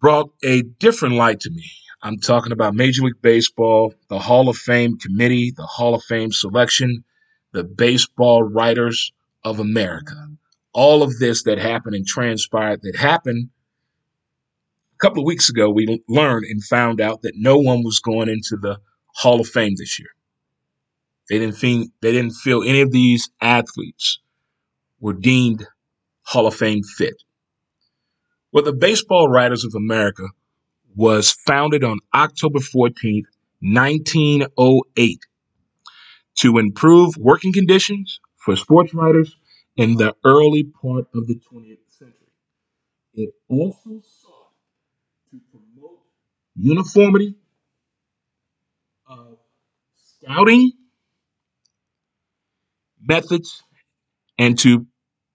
brought 0.00 0.30
a 0.42 0.62
different 0.62 1.14
light 1.14 1.40
to 1.40 1.50
me. 1.50 1.70
I'm 2.02 2.18
talking 2.18 2.52
about 2.52 2.74
Major 2.74 3.02
League 3.02 3.22
Baseball, 3.22 3.94
the 4.08 4.18
Hall 4.18 4.48
of 4.48 4.56
Fame 4.56 4.98
committee, 4.98 5.52
the 5.56 5.66
Hall 5.66 5.94
of 5.94 6.02
Fame 6.02 6.32
selection, 6.32 7.04
the 7.52 7.62
Baseball 7.62 8.42
Writers 8.42 9.12
of 9.44 9.60
America. 9.60 10.16
All 10.72 11.02
of 11.02 11.18
this 11.18 11.44
that 11.44 11.58
happened 11.58 11.94
and 11.94 12.06
transpired 12.06 12.80
that 12.82 12.96
happened 12.96 13.50
a 14.94 14.98
couple 14.98 15.22
of 15.22 15.26
weeks 15.26 15.48
ago, 15.48 15.68
we 15.68 16.02
learned 16.08 16.46
and 16.46 16.64
found 16.64 17.00
out 17.00 17.22
that 17.22 17.34
no 17.36 17.58
one 17.58 17.82
was 17.84 18.00
going 18.00 18.28
into 18.28 18.56
the 18.56 18.78
Hall 19.14 19.40
of 19.40 19.48
Fame 19.48 19.74
this 19.76 19.98
year. 19.98 20.08
They 21.28 21.38
didn't 21.38 21.56
feel 21.56 21.86
they 22.00 22.12
didn't 22.12 22.32
feel 22.32 22.62
any 22.62 22.80
of 22.80 22.90
these 22.90 23.30
athletes 23.40 24.18
were 25.00 25.12
deemed 25.12 25.66
Hall 26.22 26.46
of 26.46 26.54
Fame 26.54 26.82
fit. 26.82 27.22
Well, 28.52 28.64
the 28.64 28.72
Baseball 28.72 29.28
Writers 29.28 29.64
of 29.64 29.74
America 29.74 30.28
was 30.94 31.32
founded 31.32 31.84
on 31.84 31.98
October 32.14 32.58
14th, 32.58 33.24
1908, 33.60 35.18
to 36.36 36.58
improve 36.58 37.16
working 37.16 37.52
conditions 37.52 38.20
for 38.36 38.56
sports 38.56 38.92
writers 38.92 39.34
in 39.76 39.96
the 39.96 40.14
early 40.24 40.64
part 40.64 41.06
of 41.14 41.26
the 41.26 41.34
20th 41.34 41.78
century. 41.88 42.14
It 43.14 43.30
also 43.48 44.02
sought 44.04 44.52
to 45.30 45.40
promote 45.50 46.00
uniformity 46.56 47.36
of 49.06 49.38
scouting 49.96 50.72
methods 53.06 53.62
and 54.38 54.58
to 54.60 54.86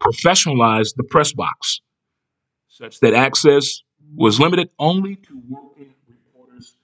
professionalize 0.02 0.96
the 0.96 1.04
press 1.04 1.34
box 1.34 1.82
such 2.68 3.00
that 3.00 3.14
access 3.14 3.82
was 4.16 4.40
limited 4.40 4.70
only 4.80 5.16
to 5.16 5.42
working 5.50 5.94
reporters, 6.08 6.76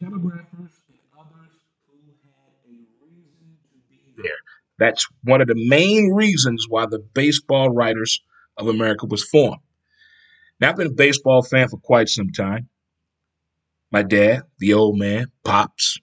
telegraphers, 0.00 0.72
and 0.88 0.98
others 1.18 1.52
who 1.86 1.96
had 2.24 2.52
a 2.66 3.06
reason 3.06 3.56
to 3.72 3.78
be 3.88 4.22
there. 4.22 4.32
That's 4.78 5.06
one 5.22 5.40
of 5.40 5.46
the 5.46 5.54
main 5.56 6.12
reasons 6.12 6.66
why 6.68 6.86
the 6.86 6.98
Baseball 6.98 7.70
Writers 7.70 8.20
of 8.56 8.66
America 8.66 9.06
was 9.06 9.22
formed. 9.22 9.60
Now, 10.60 10.70
I've 10.70 10.76
been 10.76 10.88
a 10.88 10.90
baseball 10.90 11.42
fan 11.42 11.68
for 11.68 11.78
quite 11.78 12.08
some 12.08 12.30
time. 12.30 12.68
My 13.90 14.02
dad, 14.02 14.42
the 14.58 14.74
old 14.74 14.98
man, 14.98 15.30
Pops, 15.44 15.98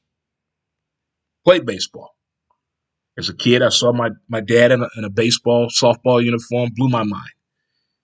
played 1.45 1.65
baseball. 1.65 2.16
As 3.17 3.29
a 3.29 3.35
kid, 3.35 3.63
I 3.63 3.69
saw 3.69 3.91
my, 3.91 4.09
my 4.29 4.41
dad 4.41 4.71
in 4.71 4.83
a, 4.83 4.87
in 4.95 5.03
a 5.03 5.09
baseball, 5.09 5.69
softball 5.69 6.23
uniform, 6.23 6.69
blew 6.75 6.87
my 6.87 7.03
mind. 7.03 7.31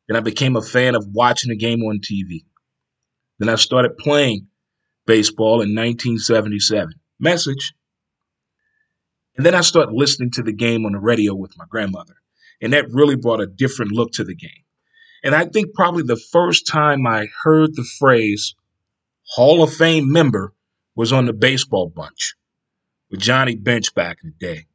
Then 0.08 0.18
I 0.18 0.22
became 0.22 0.56
a 0.56 0.62
fan 0.62 0.96
of 0.96 1.08
watching 1.08 1.50
the 1.50 1.56
game 1.56 1.82
on 1.84 2.00
TV. 2.00 2.46
Then 3.38 3.50
I 3.50 3.56
started 3.56 3.98
playing 3.98 4.48
baseball 5.06 5.62
in 5.62 5.76
1977. 5.76 6.94
Message. 7.20 7.74
And 9.38 9.46
then 9.46 9.56
I 9.56 9.62
started 9.62 9.94
listening 9.94 10.32
to 10.32 10.44
the 10.44 10.54
game 10.54 10.86
on 10.86 10.94
the 10.94 11.00
radio 11.00 11.36
with 11.36 11.58
my 11.58 11.66
grandmother. 11.70 12.16
And 12.62 12.74
that 12.74 12.92
really 12.92 13.16
brought 13.16 13.42
a 13.42 13.48
different 13.48 13.92
look 13.92 14.12
to 14.14 14.24
the 14.24 14.36
game. 14.36 14.50
And 15.24 15.36
I 15.36 15.46
think 15.46 15.74
probably 15.74 16.04
the 16.04 16.22
first 16.32 16.68
time 16.68 17.06
I 17.06 17.28
heard 17.44 17.76
the 17.76 17.88
phrase 18.00 18.56
Hall 19.26 19.64
of 19.64 19.74
Fame 19.74 20.12
member 20.12 20.54
was 20.96 21.14
on 21.14 21.26
the 21.26 21.34
baseball 21.34 21.90
bunch 21.90 22.36
with 23.10 23.22
Johnny 23.22 23.56
Bench 23.56 23.94
back 23.96 24.18
in 24.24 24.34
the 24.38 24.46
day 24.46 24.68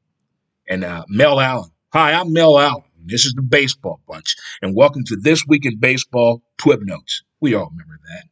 and 0.69 0.85
uh, 0.85 1.05
Mel 1.09 1.41
Allen. 1.41 1.71
Hi, 1.93 2.13
I'm 2.13 2.33
Mel 2.33 2.59
Allen. 2.59 2.85
This 3.05 3.25
is 3.25 3.33
the 3.33 3.43
Baseball 3.43 4.01
Bunch, 4.07 4.37
and 4.61 4.77
welcome 4.77 5.03
to 5.05 5.17
This 5.17 5.45
Week 5.49 5.65
in 5.65 5.79
Baseball 5.79 6.43
Twib 6.59 6.81
Notes. 6.83 7.23
We 7.41 7.55
all 7.55 7.71
remember 7.71 7.99
that. 8.09 8.25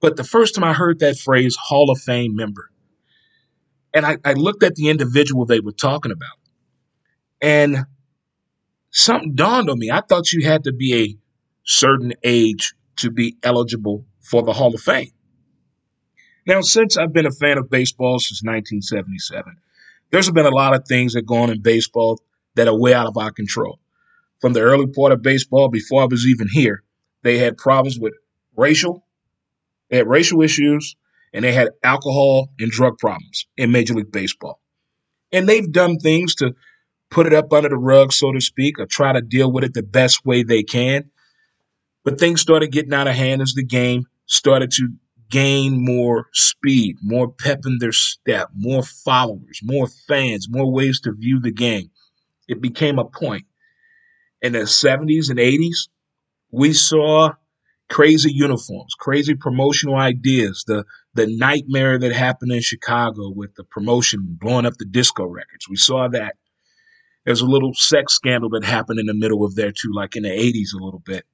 But 0.00 0.16
the 0.16 0.24
first 0.24 0.54
time 0.54 0.64
I 0.64 0.72
heard 0.72 1.00
that 1.00 1.18
phrase, 1.18 1.56
Hall 1.56 1.90
of 1.90 1.98
Fame 2.00 2.36
member, 2.36 2.70
and 3.92 4.06
I, 4.06 4.18
I 4.24 4.34
looked 4.34 4.62
at 4.62 4.76
the 4.76 4.88
individual 4.88 5.44
they 5.44 5.60
were 5.60 5.72
talking 5.72 6.12
about, 6.12 6.38
and 7.42 7.84
something 8.90 9.34
dawned 9.34 9.68
on 9.68 9.78
me. 9.78 9.90
I 9.90 10.02
thought 10.02 10.32
you 10.32 10.46
had 10.46 10.64
to 10.64 10.72
be 10.72 10.94
a 10.94 11.16
certain 11.64 12.12
age 12.22 12.74
to 12.96 13.10
be 13.10 13.36
eligible 13.42 14.06
for 14.20 14.42
the 14.42 14.52
Hall 14.52 14.72
of 14.72 14.80
Fame. 14.80 15.10
Now, 16.46 16.60
since 16.60 16.96
I've 16.96 17.12
been 17.12 17.26
a 17.26 17.32
fan 17.32 17.58
of 17.58 17.70
baseball 17.70 18.20
since 18.20 18.42
1977, 18.42 19.56
there's 20.10 20.30
been 20.30 20.46
a 20.46 20.50
lot 20.50 20.74
of 20.74 20.86
things 20.86 21.14
that 21.14 21.26
go 21.26 21.36
on 21.36 21.50
in 21.50 21.60
baseball 21.60 22.20
that 22.54 22.68
are 22.68 22.78
way 22.78 22.94
out 22.94 23.06
of 23.06 23.16
our 23.16 23.30
control. 23.30 23.80
From 24.40 24.52
the 24.52 24.60
early 24.60 24.86
part 24.86 25.12
of 25.12 25.22
baseball, 25.22 25.68
before 25.68 26.02
I 26.02 26.06
was 26.06 26.26
even 26.26 26.48
here, 26.48 26.82
they 27.22 27.38
had 27.38 27.56
problems 27.56 27.98
with 27.98 28.14
racial, 28.56 29.04
they 29.88 29.96
had 29.98 30.08
racial 30.08 30.42
issues, 30.42 30.96
and 31.32 31.44
they 31.44 31.52
had 31.52 31.70
alcohol 31.82 32.50
and 32.58 32.70
drug 32.70 32.98
problems 32.98 33.46
in 33.56 33.72
Major 33.72 33.94
League 33.94 34.12
Baseball. 34.12 34.60
And 35.32 35.48
they've 35.48 35.70
done 35.70 35.98
things 35.98 36.36
to 36.36 36.54
put 37.10 37.26
it 37.26 37.32
up 37.32 37.52
under 37.52 37.68
the 37.68 37.76
rug, 37.76 38.12
so 38.12 38.32
to 38.32 38.40
speak, 38.40 38.78
or 38.78 38.86
try 38.86 39.12
to 39.12 39.20
deal 39.20 39.50
with 39.50 39.64
it 39.64 39.74
the 39.74 39.82
best 39.82 40.24
way 40.24 40.42
they 40.42 40.62
can. 40.62 41.10
But 42.04 42.20
things 42.20 42.40
started 42.40 42.70
getting 42.70 42.92
out 42.92 43.08
of 43.08 43.14
hand 43.14 43.42
as 43.42 43.54
the 43.54 43.64
game 43.64 44.06
started 44.26 44.70
to 44.72 44.90
gain 45.34 45.84
more 45.84 46.28
speed, 46.32 46.96
more 47.02 47.28
pep 47.28 47.62
in 47.66 47.78
their 47.80 47.90
step, 47.90 48.50
more 48.54 48.84
followers, 48.84 49.58
more 49.64 49.88
fans, 50.06 50.46
more 50.48 50.70
ways 50.70 51.00
to 51.00 51.12
view 51.12 51.40
the 51.40 51.50
game. 51.50 51.90
It 52.46 52.60
became 52.60 53.00
a 53.00 53.04
point. 53.04 53.42
In 54.42 54.52
the 54.52 54.60
70s 54.60 55.30
and 55.30 55.40
80s, 55.40 55.88
we 56.52 56.72
saw 56.72 57.32
crazy 57.90 58.30
uniforms, 58.32 58.94
crazy 58.94 59.34
promotional 59.34 59.96
ideas, 59.96 60.62
the 60.68 60.84
the 61.14 61.26
nightmare 61.26 61.98
that 61.98 62.12
happened 62.12 62.52
in 62.52 62.60
Chicago 62.60 63.28
with 63.28 63.56
the 63.56 63.64
promotion 63.64 64.38
blowing 64.40 64.66
up 64.66 64.74
the 64.74 64.84
disco 64.84 65.24
records. 65.24 65.68
We 65.68 65.76
saw 65.76 66.06
that. 66.08 66.36
There's 67.24 67.40
a 67.40 67.46
little 67.46 67.74
sex 67.74 68.14
scandal 68.14 68.50
that 68.50 68.64
happened 68.64 69.00
in 69.00 69.06
the 69.06 69.14
middle 69.14 69.44
of 69.44 69.56
there 69.56 69.72
too, 69.72 69.90
like 69.92 70.14
in 70.14 70.22
the 70.22 70.28
80s 70.28 70.78
a 70.78 70.84
little 70.84 71.02
bit. 71.04 71.24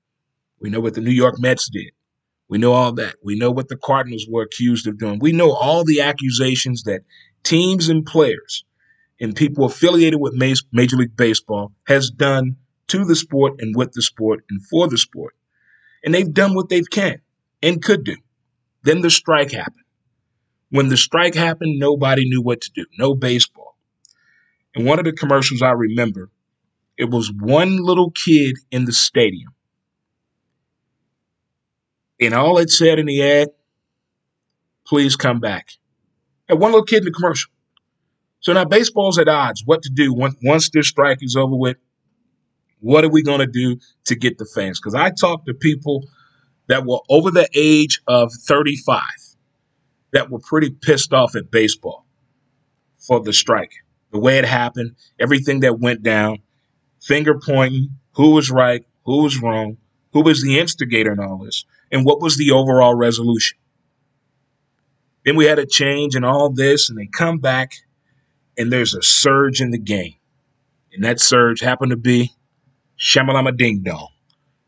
We 0.58 0.70
know 0.70 0.80
what 0.80 0.94
the 0.94 1.02
New 1.02 1.10
York 1.10 1.38
Mets 1.38 1.68
did. 1.68 1.90
We 2.50 2.58
know 2.58 2.72
all 2.72 2.92
that. 2.94 3.14
We 3.22 3.38
know 3.38 3.52
what 3.52 3.68
the 3.68 3.76
Cardinals 3.76 4.26
were 4.28 4.42
accused 4.42 4.88
of 4.88 4.98
doing. 4.98 5.20
We 5.20 5.30
know 5.30 5.52
all 5.52 5.84
the 5.84 6.00
accusations 6.00 6.82
that 6.82 7.02
teams 7.44 7.88
and 7.88 8.04
players 8.04 8.64
and 9.20 9.36
people 9.36 9.64
affiliated 9.64 10.20
with 10.20 10.34
Major 10.34 10.96
League 10.96 11.16
Baseball 11.16 11.72
has 11.86 12.10
done 12.10 12.56
to 12.88 13.04
the 13.04 13.14
sport 13.14 13.54
and 13.60 13.76
with 13.76 13.92
the 13.92 14.02
sport 14.02 14.44
and 14.50 14.60
for 14.66 14.88
the 14.88 14.98
sport. 14.98 15.36
And 16.04 16.12
they've 16.12 16.34
done 16.34 16.54
what 16.54 16.68
they 16.68 16.80
can 16.82 17.20
and 17.62 17.80
could 17.80 18.02
do. 18.02 18.16
Then 18.82 19.00
the 19.00 19.10
strike 19.10 19.52
happened. 19.52 19.84
When 20.70 20.88
the 20.88 20.96
strike 20.96 21.36
happened, 21.36 21.78
nobody 21.78 22.28
knew 22.28 22.42
what 22.42 22.62
to 22.62 22.70
do. 22.74 22.84
No 22.98 23.14
baseball. 23.14 23.76
And 24.74 24.84
one 24.84 24.98
of 24.98 25.04
the 25.04 25.12
commercials 25.12 25.62
I 25.62 25.70
remember, 25.70 26.30
it 26.98 27.10
was 27.10 27.32
one 27.32 27.76
little 27.76 28.10
kid 28.10 28.56
in 28.72 28.86
the 28.86 28.92
stadium 28.92 29.54
and 32.20 32.34
all 32.34 32.58
it 32.58 32.70
said 32.70 32.98
in 32.98 33.06
the 33.06 33.22
ad, 33.22 33.48
please 34.86 35.16
come 35.16 35.40
back. 35.40 35.70
And 36.48 36.60
one 36.60 36.72
little 36.72 36.84
kid 36.84 36.98
in 36.98 37.04
the 37.04 37.10
commercial. 37.12 37.50
So 38.40 38.52
now 38.52 38.64
baseball's 38.64 39.18
at 39.18 39.28
odds. 39.28 39.62
What 39.64 39.82
to 39.82 39.90
do 39.90 40.12
once 40.14 40.70
this 40.70 40.88
strike 40.88 41.18
is 41.22 41.36
over 41.36 41.56
with? 41.56 41.76
What 42.80 43.04
are 43.04 43.10
we 43.10 43.22
going 43.22 43.40
to 43.40 43.46
do 43.46 43.78
to 44.06 44.14
get 44.14 44.38
the 44.38 44.46
fans? 44.46 44.80
Because 44.80 44.94
I 44.94 45.10
talked 45.10 45.46
to 45.46 45.54
people 45.54 46.06
that 46.68 46.86
were 46.86 47.00
over 47.08 47.30
the 47.30 47.48
age 47.54 48.00
of 48.06 48.32
35 48.32 49.02
that 50.12 50.30
were 50.30 50.38
pretty 50.38 50.70
pissed 50.70 51.12
off 51.12 51.36
at 51.36 51.50
baseball 51.50 52.06
for 52.98 53.20
the 53.20 53.32
strike, 53.32 53.72
the 54.12 54.18
way 54.18 54.38
it 54.38 54.44
happened, 54.44 54.96
everything 55.18 55.60
that 55.60 55.78
went 55.78 56.02
down, 56.02 56.38
finger 57.00 57.38
pointing, 57.38 57.90
who 58.12 58.30
was 58.32 58.50
right, 58.50 58.84
who 59.04 59.22
was 59.22 59.40
wrong, 59.40 59.76
who 60.12 60.22
was 60.22 60.42
the 60.42 60.58
instigator 60.58 61.12
in 61.12 61.20
all 61.20 61.38
this, 61.38 61.64
and 61.90 62.04
what 62.04 62.20
was 62.20 62.36
the 62.36 62.52
overall 62.52 62.94
resolution. 62.94 63.58
Then 65.24 65.36
we 65.36 65.44
had 65.44 65.58
a 65.58 65.66
change 65.66 66.14
and 66.14 66.24
all 66.24 66.50
this, 66.50 66.88
and 66.88 66.98
they 66.98 67.06
come 67.06 67.38
back, 67.38 67.74
and 68.56 68.72
there's 68.72 68.94
a 68.94 69.02
surge 69.02 69.60
in 69.60 69.70
the 69.70 69.78
game. 69.78 70.14
And 70.92 71.04
that 71.04 71.20
surge 71.20 71.60
happened 71.60 71.90
to 71.90 71.96
be 71.96 72.32
Shamalama 72.98 73.56
Ding 73.56 73.82
Dong. 73.82 74.08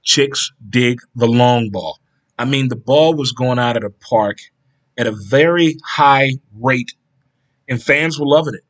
Chicks 0.03 0.53
dig 0.69 1.01
the 1.15 1.27
long 1.27 1.71
ball. 1.71 1.99
I 2.39 2.45
mean, 2.45 2.69
the 2.69 2.77
ball 2.77 3.15
was 3.15 3.33
going 3.33 3.59
out 3.59 3.77
of 3.77 3.83
the 3.83 3.91
park 3.91 4.39
at 4.99 5.07
a 5.07 5.13
very 5.13 5.77
high 5.85 6.33
rate, 6.59 6.95
and 7.69 7.83
fans 7.83 8.19
were 8.19 8.27
loving 8.27 8.55
it. 8.55 8.65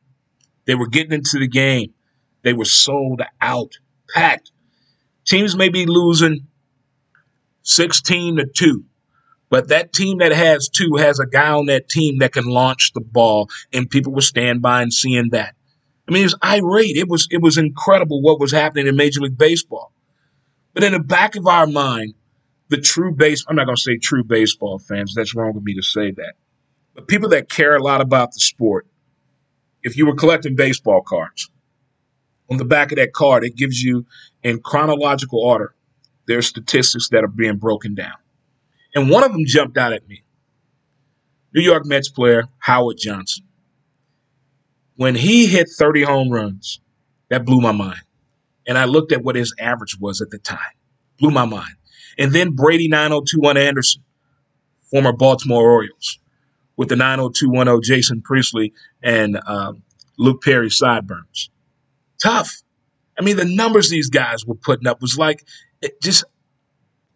They 0.65 0.75
were 0.75 0.87
getting 0.87 1.13
into 1.13 1.39
the 1.39 1.47
game. 1.47 1.93
They 2.43 2.53
were 2.53 2.65
sold 2.65 3.21
out, 3.41 3.77
packed. 4.13 4.51
Teams 5.25 5.55
may 5.55 5.69
be 5.69 5.85
losing 5.85 6.47
16 7.63 8.37
to 8.37 8.45
2, 8.45 8.83
but 9.49 9.69
that 9.69 9.93
team 9.93 10.17
that 10.19 10.31
has 10.31 10.69
two 10.69 10.95
has 10.97 11.19
a 11.19 11.25
guy 11.25 11.51
on 11.51 11.67
that 11.67 11.89
team 11.89 12.19
that 12.19 12.33
can 12.33 12.45
launch 12.45 12.91
the 12.93 13.01
ball, 13.01 13.49
and 13.71 13.89
people 13.89 14.11
will 14.11 14.21
stand 14.21 14.61
by 14.61 14.81
and 14.81 14.93
seeing 14.93 15.29
that. 15.29 15.55
I 16.07 16.11
mean, 16.11 16.21
it 16.21 16.25
was 16.25 16.37
irate. 16.43 16.97
It 16.97 17.07
was 17.07 17.27
it 17.31 17.41
was 17.41 17.57
incredible 17.57 18.21
what 18.21 18.39
was 18.39 18.51
happening 18.51 18.87
in 18.87 18.95
Major 18.95 19.21
League 19.21 19.37
Baseball. 19.37 19.91
But 20.73 20.83
in 20.83 20.93
the 20.93 20.99
back 20.99 21.35
of 21.35 21.47
our 21.47 21.67
mind, 21.67 22.15
the 22.69 22.77
true 22.77 23.13
base 23.13 23.45
I'm 23.47 23.55
not 23.55 23.65
gonna 23.65 23.77
say 23.77 23.97
true 23.97 24.23
baseball 24.23 24.79
fans, 24.79 25.13
that's 25.13 25.35
wrong 25.35 25.55
of 25.55 25.63
me 25.63 25.75
to 25.75 25.83
say 25.83 26.11
that. 26.11 26.33
But 26.95 27.07
people 27.07 27.29
that 27.29 27.49
care 27.49 27.75
a 27.75 27.83
lot 27.83 28.01
about 28.01 28.33
the 28.33 28.39
sport, 28.39 28.87
if 29.83 29.97
you 29.97 30.05
were 30.05 30.15
collecting 30.15 30.55
baseball 30.55 31.01
cards, 31.01 31.49
on 32.49 32.57
the 32.57 32.65
back 32.65 32.91
of 32.91 32.97
that 32.97 33.13
card, 33.13 33.43
it 33.43 33.55
gives 33.55 33.81
you 33.81 34.05
in 34.41 34.59
chronological 34.59 35.39
order 35.39 35.75
their 36.27 36.41
statistics 36.41 37.09
that 37.09 37.23
are 37.23 37.27
being 37.27 37.57
broken 37.57 37.95
down. 37.95 38.15
And 38.95 39.09
one 39.09 39.23
of 39.23 39.31
them 39.31 39.45
jumped 39.45 39.77
out 39.77 39.93
at 39.93 40.07
me. 40.07 40.23
New 41.53 41.61
York 41.61 41.85
Mets 41.85 42.09
player 42.09 42.47
Howard 42.59 42.97
Johnson 42.97 43.45
when 44.95 45.15
he 45.15 45.47
hit 45.47 45.69
30 45.69 46.03
home 46.03 46.29
runs, 46.29 46.79
that 47.29 47.45
blew 47.45 47.61
my 47.61 47.71
mind. 47.71 48.01
And 48.67 48.77
I 48.77 48.85
looked 48.85 49.11
at 49.11 49.23
what 49.23 49.35
his 49.35 49.53
average 49.59 49.97
was 49.99 50.21
at 50.21 50.29
the 50.29 50.37
time. 50.37 50.59
Blew 51.19 51.31
my 51.31 51.45
mind. 51.45 51.73
And 52.17 52.31
then 52.31 52.51
Brady 52.51 52.87
9021 52.87 53.57
Anderson, 53.57 54.03
former 54.89 55.11
Baltimore 55.11 55.69
Orioles, 55.69 56.19
with 56.77 56.89
the 56.89 56.95
90210 56.95 57.81
Jason 57.81 58.21
Priestley 58.21 58.73
and 59.01 59.39
um, 59.47 59.83
Luke 60.17 60.43
Perry 60.43 60.69
sideburns. 60.69 61.49
Tough. 62.21 62.61
I 63.17 63.23
mean, 63.23 63.37
the 63.37 63.45
numbers 63.45 63.89
these 63.89 64.09
guys 64.09 64.45
were 64.45 64.55
putting 64.55 64.87
up 64.87 65.01
was 65.01 65.17
like 65.17 65.45
just 66.01 66.23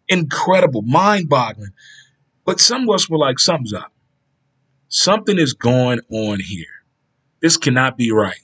incredible, 0.08 0.82
mind 0.82 1.28
boggling. 1.28 1.72
But 2.44 2.60
some 2.60 2.88
of 2.88 2.94
us 2.94 3.10
were 3.10 3.18
like, 3.18 3.38
something's 3.38 3.72
up. 3.72 3.92
Something 4.88 5.38
is 5.38 5.52
going 5.52 6.00
on 6.10 6.40
here. 6.40 6.66
This 7.40 7.56
cannot 7.56 7.96
be 7.96 8.10
right. 8.10 8.40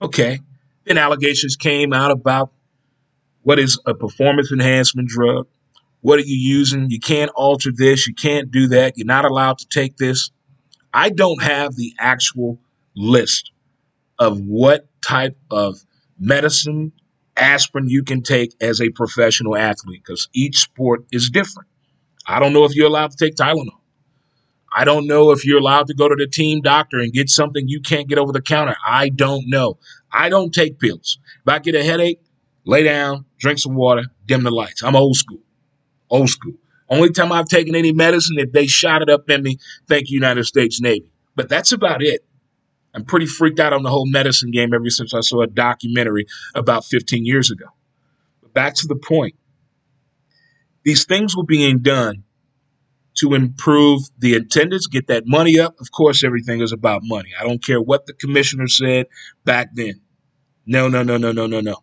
Okay. 0.00 0.40
Then 0.84 0.96
allegations 0.96 1.56
came 1.56 1.92
out 1.92 2.10
about 2.10 2.52
what 3.42 3.58
is 3.58 3.78
a 3.86 3.94
performance 3.94 4.50
enhancement 4.50 5.08
drug? 5.08 5.46
What 6.00 6.18
are 6.18 6.22
you 6.22 6.36
using? 6.36 6.90
You 6.90 7.00
can't 7.00 7.30
alter 7.34 7.70
this. 7.74 8.06
You 8.06 8.14
can't 8.14 8.50
do 8.50 8.68
that. 8.68 8.96
You're 8.96 9.06
not 9.06 9.26
allowed 9.26 9.58
to 9.58 9.68
take 9.68 9.98
this. 9.98 10.30
I 10.92 11.10
don't 11.10 11.42
have 11.42 11.76
the 11.76 11.94
actual 11.98 12.58
list 12.96 13.52
of 14.18 14.40
what 14.40 14.88
type 15.02 15.36
of 15.50 15.78
medicine, 16.20 16.92
aspirin 17.36 17.88
you 17.88 18.04
can 18.04 18.22
take 18.22 18.54
as 18.60 18.80
a 18.80 18.90
professional 18.90 19.56
athlete 19.56 20.02
because 20.04 20.28
each 20.34 20.58
sport 20.58 21.04
is 21.10 21.30
different. 21.30 21.68
I 22.26 22.38
don't 22.38 22.52
know 22.52 22.64
if 22.64 22.76
you're 22.76 22.86
allowed 22.86 23.10
to 23.12 23.16
take 23.16 23.34
Tylenol. 23.34 23.78
I 24.72 24.84
don't 24.84 25.06
know 25.08 25.32
if 25.32 25.44
you're 25.44 25.58
allowed 25.58 25.88
to 25.88 25.94
go 25.94 26.08
to 26.08 26.14
the 26.14 26.28
team 26.28 26.60
doctor 26.60 26.98
and 27.00 27.12
get 27.12 27.28
something 27.28 27.66
you 27.66 27.80
can't 27.80 28.08
get 28.08 28.18
over 28.18 28.32
the 28.32 28.42
counter. 28.42 28.76
I 28.86 29.08
don't 29.08 29.44
know. 29.48 29.78
I 30.12 30.28
don't 30.28 30.54
take 30.54 30.78
pills. 30.78 31.18
If 31.44 31.52
I 31.52 31.58
get 31.58 31.74
a 31.74 31.82
headache, 31.82 32.20
lay 32.64 32.84
down, 32.84 33.24
drink 33.38 33.58
some 33.58 33.74
water, 33.74 34.04
dim 34.26 34.44
the 34.44 34.50
lights. 34.50 34.82
I'm 34.84 34.94
old 34.94 35.16
school. 35.16 35.40
Old 36.08 36.28
school. 36.28 36.54
Only 36.88 37.10
time 37.10 37.32
I've 37.32 37.46
taken 37.46 37.74
any 37.74 37.92
medicine, 37.92 38.36
if 38.38 38.52
they 38.52 38.66
shot 38.66 39.02
it 39.02 39.08
up 39.08 39.28
in 39.30 39.42
me, 39.42 39.58
thank 39.88 40.10
you, 40.10 40.14
United 40.14 40.44
States 40.44 40.80
Navy. 40.80 41.10
But 41.36 41.48
that's 41.48 41.72
about 41.72 42.02
it. 42.02 42.24
I'm 42.94 43.04
pretty 43.04 43.26
freaked 43.26 43.60
out 43.60 43.72
on 43.72 43.82
the 43.82 43.90
whole 43.90 44.06
medicine 44.06 44.50
game 44.50 44.74
ever 44.74 44.90
since 44.90 45.14
I 45.14 45.20
saw 45.20 45.42
a 45.42 45.46
documentary 45.46 46.26
about 46.54 46.84
15 46.84 47.24
years 47.24 47.50
ago. 47.50 47.66
But 48.42 48.52
back 48.52 48.74
to 48.76 48.86
the 48.86 48.96
point. 48.96 49.36
These 50.82 51.04
things 51.04 51.36
were 51.36 51.44
being 51.44 51.80
done 51.80 52.24
to 53.18 53.34
improve 53.34 54.02
the 54.18 54.34
attendance, 54.34 54.86
get 54.86 55.08
that 55.08 55.24
money 55.26 55.58
up. 55.58 55.74
Of 55.80 55.90
course, 55.92 56.24
everything 56.24 56.60
is 56.60 56.72
about 56.72 57.02
money. 57.04 57.30
I 57.38 57.44
don't 57.44 57.62
care 57.62 57.80
what 57.80 58.06
the 58.06 58.14
commissioner 58.14 58.66
said 58.66 59.06
back 59.44 59.70
then. 59.74 60.00
No, 60.66 60.88
no, 60.88 61.02
no, 61.02 61.16
no, 61.16 61.32
no, 61.32 61.46
no, 61.46 61.60
no. 61.60 61.76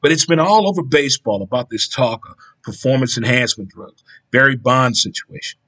But 0.00 0.12
it's 0.12 0.26
been 0.26 0.38
all 0.38 0.68
over 0.68 0.82
baseball 0.82 1.42
about 1.42 1.70
this 1.70 1.88
talk 1.88 2.28
of 2.28 2.36
performance 2.62 3.16
enhancement 3.16 3.70
drugs, 3.70 4.04
Barry 4.30 4.56
Bonds 4.56 5.02
situation. 5.02 5.58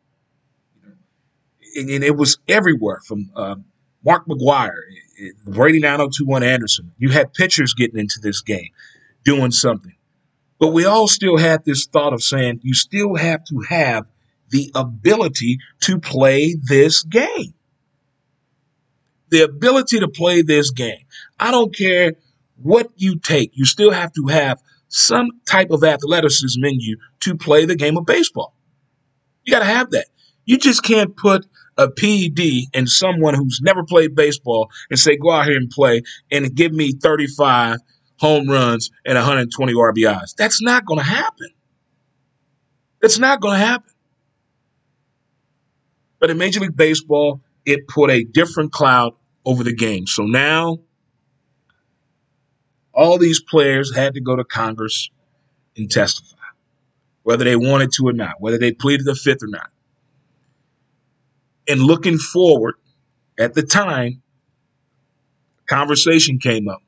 And, 1.75 1.91
and 1.91 2.05
it 2.05 2.17
was 2.17 2.39
everywhere 2.47 3.01
from 3.07 3.31
uh, 3.35 3.57
Mark 4.05 4.27
McGwire, 4.27 4.79
Brady 5.45 5.81
9021 5.81 6.43
Anderson. 6.43 6.93
You 6.99 7.11
had 7.11 7.35
pitchers 7.35 7.75
getting 7.75 7.99
into 7.99 8.21
this 8.21 8.41
game, 8.41 8.71
doing 9.25 9.51
something. 9.51 9.95
But 10.59 10.69
we 10.69 10.85
all 10.85 11.09
still 11.09 11.37
had 11.37 11.65
this 11.65 11.87
thought 11.87 12.13
of 12.13 12.23
saying 12.23 12.61
you 12.63 12.75
still 12.75 13.15
have 13.17 13.45
to 13.45 13.61
have 13.69 14.07
the 14.51 14.71
ability 14.75 15.59
to 15.83 15.99
play 15.99 16.57
this 16.69 17.03
game. 17.03 17.55
The 19.31 19.43
ability 19.43 20.01
to 20.01 20.09
play 20.09 20.43
this 20.43 20.71
game. 20.71 21.05
I 21.39 21.51
don't 21.51 21.75
care 21.75 22.15
what 22.63 22.91
you 22.97 23.19
take, 23.19 23.53
you 23.55 23.65
still 23.65 23.93
have 23.93 24.13
to 24.15 24.27
have 24.27 24.61
some 24.89 25.29
type 25.47 25.71
of 25.71 25.85
athleticism 25.85 26.65
in 26.65 26.81
you 26.81 26.99
to 27.21 27.37
play 27.37 27.67
the 27.67 27.77
game 27.77 27.97
of 27.97 28.07
baseball. 28.07 28.55
You 29.45 29.53
got 29.53 29.61
to 29.61 29.65
have 29.65 29.91
that. 29.91 30.07
You 30.45 30.59
just 30.59 30.83
can't 30.83 31.15
put 31.15 31.47
a 31.79 31.89
PED 31.89 32.69
and 32.75 32.89
someone 32.89 33.35
who's 33.35 33.61
never 33.63 33.85
played 33.85 34.15
baseball 34.15 34.71
and 34.91 34.99
say, 34.99 35.17
go 35.17 35.31
out 35.31 35.47
here 35.47 35.57
and 35.57 35.71
play 35.71 36.03
and 36.31 36.55
give 36.55 36.73
me 36.73 36.93
35 36.93 37.79
home 38.19 38.49
runs 38.49 38.91
and 39.07 39.15
120 39.15 39.73
RBIs. 39.73 40.35
That's 40.37 40.61
not 40.61 40.85
going 40.85 40.99
to 40.99 41.07
happen. 41.07 41.51
It's 43.01 43.19
not 43.19 43.41
going 43.41 43.59
to 43.59 43.65
happen. 43.65 43.93
But 46.19 46.31
in 46.31 46.39
Major 46.39 46.59
League 46.61 46.77
Baseball, 46.77 47.41
it 47.65 47.87
put 47.87 48.11
a 48.11 48.25
different 48.25 48.73
cloud 48.73 49.15
over 49.45 49.63
the 49.63 49.75
game. 49.75 50.09
So 50.09 50.25
now 50.25 50.79
all 52.93 53.19
these 53.19 53.41
players 53.41 53.95
had 53.95 54.15
to 54.15 54.21
go 54.21 54.35
to 54.35 54.43
Congress 54.43 55.11
and 55.77 55.89
testify, 55.89 56.37
whether 57.23 57.45
they 57.45 57.55
wanted 57.55 57.93
to 57.93 58.09
or 58.09 58.13
not, 58.13 58.41
whether 58.41 58.59
they 58.59 58.73
pleaded 58.73 59.07
the 59.07 59.15
fifth 59.15 59.45
or 59.45 59.49
not. 59.49 59.71
And 61.69 61.81
looking 61.81 62.19
forward, 62.19 62.77
at 63.39 63.55
the 63.55 63.63
time, 63.63 64.23
conversation 65.67 66.39
came 66.39 66.69
up. 66.69 66.83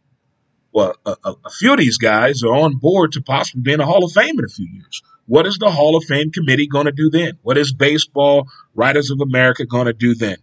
Well, 0.73 0.95
a, 1.05 1.17
a, 1.25 1.51
few 1.51 1.73
of 1.73 1.79
these 1.79 1.99
guys 1.99 2.43
are 2.43 2.55
on 2.55 2.77
board 2.77 3.13
to 3.13 3.23
possibly 3.23 3.63
be 3.63 3.73
in 3.73 3.79
the 3.79 3.87
Hall 3.87 4.05
of 4.05 4.13
Fame 4.13 4.39
in 4.39 4.45
a 4.45 4.49
few 4.49 4.67
years. 4.67 5.03
What 5.27 5.47
is 5.47 5.59
the 5.59 5.71
Hall 5.71 5.97
of 5.97 6.05
Fame 6.05 6.31
committee 6.31 6.67
going 6.67 6.87
to 6.87 6.93
do 6.93 7.11
then? 7.11 7.39
What 7.43 7.59
is 7.59 7.73
Baseball 7.73 8.49
Writers 8.75 9.11
of 9.11 9.21
America 9.21 9.67
going 9.67 9.87
to 9.87 9.93
do 9.93 10.15
then? 10.15 10.37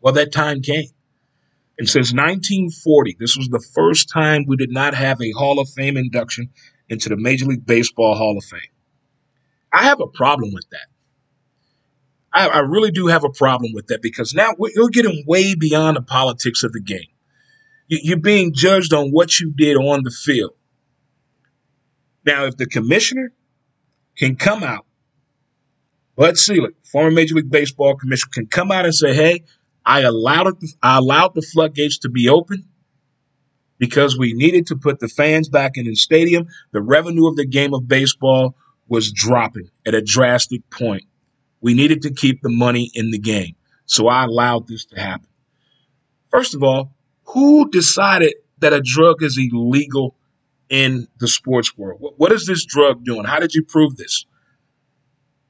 Well, 0.00 0.14
that 0.14 0.32
time 0.32 0.62
came. 0.62 0.88
And 1.78 1.88
since 1.88 2.12
1940, 2.12 3.16
this 3.20 3.36
was 3.36 3.48
the 3.48 3.64
first 3.74 4.08
time 4.08 4.44
we 4.46 4.56
did 4.56 4.70
not 4.70 4.94
have 4.94 5.20
a 5.20 5.30
Hall 5.32 5.60
of 5.60 5.68
Fame 5.68 5.96
induction 5.96 6.50
into 6.88 7.08
the 7.08 7.16
Major 7.16 7.46
League 7.46 7.66
Baseball 7.66 8.16
Hall 8.16 8.36
of 8.36 8.44
Fame. 8.44 8.60
I 9.72 9.84
have 9.84 10.00
a 10.00 10.06
problem 10.06 10.52
with 10.52 10.68
that. 10.70 10.86
I, 12.38 12.48
I 12.48 12.58
really 12.60 12.92
do 12.92 13.08
have 13.08 13.24
a 13.24 13.30
problem 13.30 13.72
with 13.74 13.88
that 13.88 14.02
because 14.02 14.34
now 14.34 14.52
you're 14.74 14.90
getting 14.90 15.24
way 15.26 15.54
beyond 15.56 15.96
the 15.96 16.02
politics 16.02 16.64
of 16.64 16.72
the 16.72 16.80
game. 16.80 17.08
You're 17.88 18.18
being 18.18 18.52
judged 18.54 18.94
on 18.94 19.10
what 19.10 19.40
you 19.40 19.52
did 19.56 19.76
on 19.76 20.04
the 20.04 20.10
field. 20.10 20.52
Now, 22.26 22.46
if 22.46 22.56
the 22.56 22.66
commissioner 22.66 23.32
can 24.18 24.36
come 24.36 24.62
out, 24.64 24.86
Bud 26.16 26.38
Selig, 26.38 26.74
former 26.84 27.10
Major 27.10 27.36
League 27.36 27.50
Baseball 27.50 27.96
commissioner, 27.96 28.30
can 28.34 28.46
come 28.46 28.72
out 28.72 28.84
and 28.86 28.94
say, 28.94 29.14
hey, 29.14 29.44
I 29.86 30.02
allowed 30.02 30.54
I 30.82 30.98
allowed 30.98 31.34
the 31.34 31.42
floodgates 31.42 31.98
to 32.00 32.10
be 32.10 32.28
open. 32.28 32.64
because 33.78 34.18
we 34.18 34.34
needed 34.34 34.68
to 34.68 34.76
put 34.76 35.00
the 35.00 35.08
fans 35.08 35.50
back 35.50 35.76
in 35.76 35.86
the 35.86 35.96
stadium. 35.96 36.48
The 36.72 36.82
revenue 36.82 37.28
of 37.28 37.36
the 37.36 37.46
game 37.46 37.74
of 37.74 37.88
baseball 37.88 38.56
was 38.88 39.12
dropping 39.12 39.70
at 39.86 39.94
a 39.94 40.02
drastic 40.02 40.68
point. 40.70 41.04
We 41.60 41.74
needed 41.74 42.02
to 42.02 42.12
keep 42.12 42.42
the 42.42 42.50
money 42.50 42.90
in 42.94 43.10
the 43.10 43.18
game. 43.18 43.56
So 43.86 44.08
I 44.08 44.24
allowed 44.24 44.68
this 44.68 44.84
to 44.86 45.00
happen. 45.00 45.28
First 46.30 46.54
of 46.54 46.62
all, 46.62 46.94
who 47.24 47.68
decided 47.70 48.34
that 48.58 48.72
a 48.72 48.80
drug 48.80 49.22
is 49.22 49.38
illegal 49.38 50.14
in 50.68 51.08
the 51.18 51.28
sports 51.28 51.76
world? 51.76 52.14
What 52.16 52.32
is 52.32 52.46
this 52.46 52.64
drug 52.64 53.04
doing? 53.04 53.24
How 53.24 53.40
did 53.40 53.54
you 53.54 53.64
prove 53.64 53.96
this? 53.96 54.26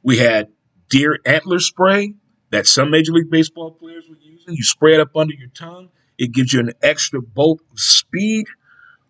We 0.02 0.18
had 0.18 0.48
deer 0.88 1.18
antler 1.26 1.58
spray 1.58 2.14
that 2.50 2.66
some 2.66 2.90
Major 2.90 3.12
League 3.12 3.30
Baseball 3.30 3.72
players 3.72 4.08
were 4.08 4.16
using. 4.20 4.54
You 4.54 4.64
spray 4.64 4.94
it 4.94 5.00
up 5.00 5.16
under 5.16 5.34
your 5.34 5.50
tongue, 5.50 5.90
it 6.16 6.32
gives 6.32 6.52
you 6.52 6.60
an 6.60 6.72
extra 6.82 7.20
bolt 7.20 7.60
of 7.70 7.78
speed. 7.78 8.46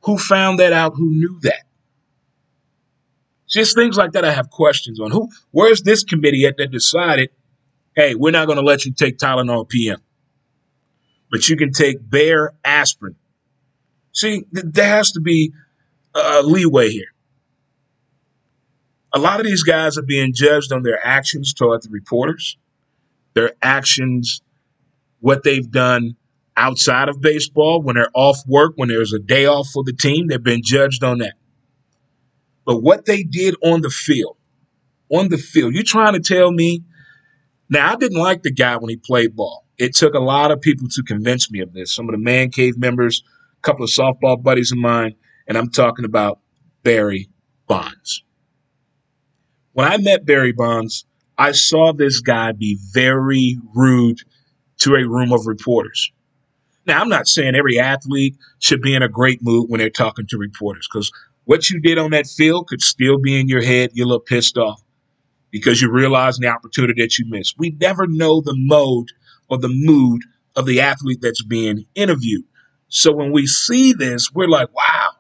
Who 0.03 0.19
found 0.19 0.59
that 0.61 0.73
out? 0.73 0.95
Who 0.97 1.11
knew 1.11 1.39
that? 1.43 1.65
Just 3.49 3.75
things 3.75 3.97
like 3.97 4.13
that 4.13 4.25
I 4.25 4.33
have 4.33 4.51
questions 4.51 5.01
on. 5.01 5.11
Who 5.11 5.29
where's 5.51 5.83
this 5.83 6.05
committee 6.05 6.47
at 6.47 6.57
that 6.59 6.71
decided, 6.71 7.31
hey, 7.97 8.15
we're 8.15 8.31
not 8.31 8.47
going 8.47 8.59
to 8.59 8.65
let 8.65 8.85
you 8.85 8.93
take 8.93 9.19
Tylenol 9.19 9.69
PM. 9.69 9.99
But 11.31 11.49
you 11.49 11.57
can 11.57 11.73
take 11.73 12.09
Bayer 12.09 12.55
aspirin. 12.65 13.17
See, 14.13 14.45
th- 14.55 14.67
there 14.71 14.89
has 14.89 15.13
to 15.13 15.21
be 15.21 15.53
a 16.15 16.43
leeway 16.43 16.91
here. 16.91 17.13
A 19.13 19.19
lot 19.19 19.41
of 19.41 19.47
these 19.47 19.63
guys 19.63 19.97
are 19.97 20.03
being 20.03 20.33
judged 20.35 20.73
on 20.73 20.83
their 20.83 21.05
actions 21.05 21.55
toward 21.55 21.83
the 21.83 21.91
reporters, 21.91 22.59
their 23.35 23.53
actions, 23.63 24.43
what 25.21 25.43
they've 25.43 25.71
done 25.71 26.17
outside 26.57 27.09
of 27.09 27.21
baseball 27.21 27.81
when 27.83 27.97
they're 27.97 28.11
off 28.15 28.39
work, 28.47 28.73
when 28.77 28.89
there's 28.89 29.13
a 29.13 29.19
day 29.19 29.47
off 29.47 29.69
for 29.73 29.83
the 29.85 29.93
team. 29.93 30.27
They've 30.27 30.43
been 30.43 30.63
judged 30.63 31.03
on 31.03 31.19
that. 31.19 31.35
But 32.68 32.83
what 32.83 33.07
they 33.07 33.22
did 33.22 33.54
on 33.62 33.81
the 33.81 33.88
field, 33.88 34.37
on 35.09 35.31
the 35.31 35.38
field, 35.38 35.72
you're 35.72 35.83
trying 35.83 36.12
to 36.12 36.20
tell 36.20 36.52
me? 36.52 36.85
Now, 37.70 37.90
I 37.90 37.96
didn't 37.96 38.18
like 38.18 38.42
the 38.42 38.52
guy 38.52 38.76
when 38.76 38.90
he 38.90 38.96
played 38.96 39.35
ball. 39.35 39.64
It 39.78 39.94
took 39.94 40.12
a 40.12 40.18
lot 40.18 40.50
of 40.50 40.61
people 40.61 40.87
to 40.90 41.02
convince 41.02 41.50
me 41.50 41.61
of 41.61 41.72
this. 41.72 41.94
Some 41.94 42.11
of 42.11 42.12
the 42.12 42.18
man 42.18 42.50
cave 42.50 42.76
members, 42.76 43.22
a 43.57 43.62
couple 43.62 43.85
of 43.85 43.90
softball 43.90 44.42
buddies 44.42 44.70
of 44.70 44.76
mine, 44.76 45.14
and 45.46 45.57
I'm 45.57 45.70
talking 45.70 46.04
about 46.04 46.40
Barry 46.83 47.31
Bonds. 47.66 48.22
When 49.72 49.90
I 49.90 49.96
met 49.96 50.26
Barry 50.26 50.52
Bonds, 50.52 51.07
I 51.38 51.52
saw 51.52 51.94
this 51.94 52.20
guy 52.20 52.52
be 52.52 52.76
very 52.92 53.59
rude 53.74 54.18
to 54.81 54.94
a 54.94 55.09
room 55.09 55.33
of 55.33 55.46
reporters. 55.46 56.12
Now, 56.85 57.00
I'm 57.00 57.09
not 57.09 57.28
saying 57.28 57.54
every 57.54 57.78
athlete 57.78 58.37
should 58.59 58.83
be 58.83 58.94
in 58.94 59.02
a 59.02 59.09
great 59.09 59.40
mood 59.42 59.70
when 59.70 59.78
they're 59.78 59.88
talking 59.88 60.26
to 60.26 60.37
reporters 60.37 60.87
because 60.92 61.11
what 61.49 61.71
you 61.71 61.81
did 61.81 61.97
on 61.97 62.11
that 62.11 62.27
field 62.27 62.69
could 62.69 62.83
still 62.83 63.17
be 63.17 63.41
in 63.41 63.49
your 63.49 63.63
head. 63.63 63.89
You're 63.95 64.05
a 64.05 64.09
little 64.09 64.21
pissed 64.21 64.59
off 64.59 64.83
because 65.51 65.81
you 65.81 65.91
realize 65.91 66.37
the 66.37 66.49
opportunity 66.49 67.01
that 67.01 67.17
you 67.17 67.25
missed. 67.27 67.55
We 67.57 67.71
never 67.81 68.07
know 68.07 68.43
the 68.43 68.55
mode 68.55 69.09
or 69.49 69.57
the 69.57 69.71
mood 69.73 70.21
of 70.55 70.67
the 70.67 70.83
athlete 70.83 71.21
that's 71.23 71.43
being 71.43 71.87
interviewed. 71.95 72.45
So 72.89 73.15
when 73.15 73.33
we 73.33 73.47
see 73.47 73.95
this, 73.95 74.31
we're 74.31 74.47
like, 74.47 74.69
wow. 74.75 75.13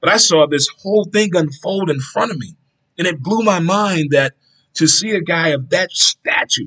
But 0.00 0.10
I 0.10 0.16
saw 0.16 0.48
this 0.48 0.66
whole 0.82 1.04
thing 1.04 1.30
unfold 1.36 1.88
in 1.88 2.00
front 2.00 2.32
of 2.32 2.38
me. 2.38 2.56
And 2.98 3.06
it 3.06 3.22
blew 3.22 3.44
my 3.44 3.60
mind 3.60 4.10
that 4.10 4.34
to 4.74 4.88
see 4.88 5.12
a 5.12 5.20
guy 5.20 5.50
of 5.50 5.70
that 5.70 5.92
stature 5.92 6.64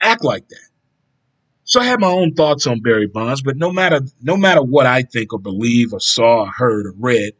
act 0.00 0.22
like 0.22 0.46
that. 0.50 0.68
So 1.64 1.80
I 1.80 1.84
have 1.84 2.00
my 2.00 2.08
own 2.08 2.34
thoughts 2.34 2.66
on 2.66 2.80
Barry 2.80 3.06
Bonds, 3.06 3.42
but 3.42 3.56
no 3.56 3.72
matter 3.72 4.00
no 4.22 4.36
matter 4.36 4.62
what 4.62 4.86
I 4.86 5.02
think 5.02 5.32
or 5.32 5.38
believe 5.38 5.92
or 5.92 6.00
saw 6.00 6.42
or 6.42 6.50
heard 6.50 6.86
or 6.86 6.94
read, 6.98 7.32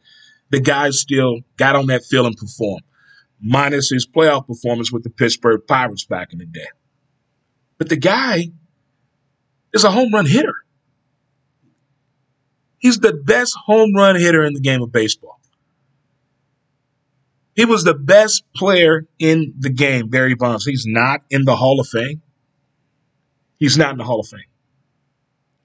the 0.50 0.60
guy 0.60 0.90
still 0.90 1.40
got 1.56 1.76
on 1.76 1.86
that 1.86 2.04
field 2.04 2.26
and 2.26 2.36
performed, 2.36 2.84
minus 3.40 3.90
his 3.90 4.06
playoff 4.06 4.46
performance 4.46 4.90
with 4.90 5.04
the 5.04 5.10
Pittsburgh 5.10 5.60
Pirates 5.66 6.06
back 6.06 6.32
in 6.32 6.38
the 6.38 6.46
day. 6.46 6.68
But 7.76 7.90
the 7.90 7.96
guy 7.96 8.46
is 9.74 9.84
a 9.84 9.90
home 9.90 10.12
run 10.12 10.26
hitter. 10.26 10.54
He's 12.78 12.98
the 12.98 13.12
best 13.12 13.56
home 13.66 13.94
run 13.94 14.16
hitter 14.16 14.42
in 14.44 14.54
the 14.54 14.60
game 14.60 14.82
of 14.82 14.92
baseball. 14.92 15.40
He 17.54 17.64
was 17.64 17.84
the 17.84 17.94
best 17.94 18.44
player 18.56 19.06
in 19.18 19.54
the 19.58 19.70
game, 19.70 20.08
Barry 20.08 20.34
Bonds. 20.34 20.64
He's 20.64 20.84
not 20.86 21.22
in 21.30 21.44
the 21.44 21.56
Hall 21.56 21.80
of 21.80 21.86
Fame. 21.86 22.20
He's 23.58 23.78
not 23.78 23.92
in 23.92 23.98
the 23.98 24.04
Hall 24.04 24.20
of 24.20 24.28
Fame. 24.28 24.40